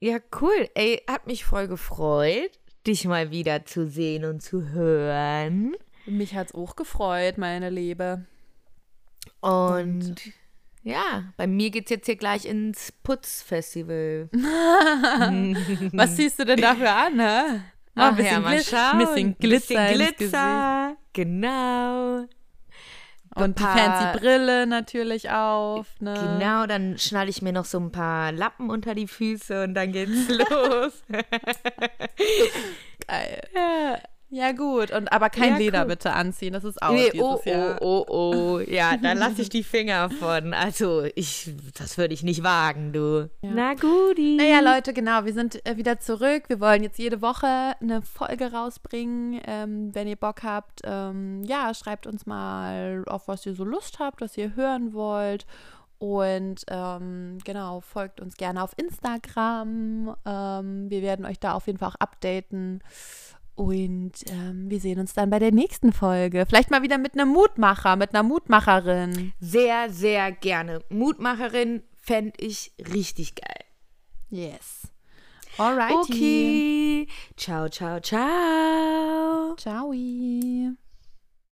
[0.00, 0.68] Ja, cool.
[0.74, 2.50] Ey, hat mich voll gefreut,
[2.86, 5.76] dich mal wieder zu sehen und zu hören.
[6.06, 8.24] Mich hat's auch gefreut, meine Liebe.
[9.40, 10.14] Und,
[10.82, 14.28] ja, bei mir geht's jetzt hier gleich ins Putzfestival.
[15.92, 17.64] Was ziehst du denn dafür an, ne?
[17.94, 18.98] Ach ein ja, mal Gli- schauen.
[18.98, 20.96] Bisschen Glitzer, Bisschen Glitzer.
[21.12, 22.26] Genau.
[23.36, 26.14] Und die fancy Brille natürlich auf, ne?
[26.14, 29.92] Genau, dann schnalle ich mir noch so ein paar Lappen unter die Füße und dann
[29.92, 31.02] geht's los.
[33.06, 33.40] Geil.
[33.54, 33.98] Ja,
[34.52, 34.92] gut.
[34.92, 35.88] Und aber kein Ja, Leder cool.
[35.88, 36.52] bitte anziehen.
[36.52, 37.82] Das ist auch nee, dieses oh, Jahr.
[37.82, 38.58] oh, oh, oh.
[38.60, 40.54] Ja, da lasse ich die Finger von.
[40.54, 43.28] Also, ich, das würde ich nicht wagen, du.
[43.42, 43.50] Ja.
[43.52, 44.36] Na guti.
[44.36, 46.44] Naja, Leute, genau, wir sind äh, wieder zurück.
[46.48, 49.40] Wir wollen jetzt jede Woche eine Folge rausbringen.
[49.46, 53.98] Ähm, wenn ihr Bock habt, ähm, ja, schreibt uns mal, auf was ihr so Lust
[53.98, 55.44] habt, was ihr hören wollt.
[55.98, 60.16] Und ähm, genau, folgt uns gerne auf Instagram.
[60.24, 62.82] Ähm, wir werden euch da auf jeden Fall auch updaten.
[63.54, 66.46] Und ähm, wir sehen uns dann bei der nächsten Folge.
[66.46, 69.32] Vielleicht mal wieder mit einem Mutmacher, mit einer Mutmacherin.
[69.40, 70.80] Sehr, sehr gerne.
[70.88, 73.64] Mutmacherin fände ich richtig geil.
[74.30, 74.88] Yes.
[75.58, 75.94] Alrighty.
[75.94, 77.08] Okay.
[77.36, 79.56] Ciao, ciao, ciao.
[79.56, 79.92] Ciao.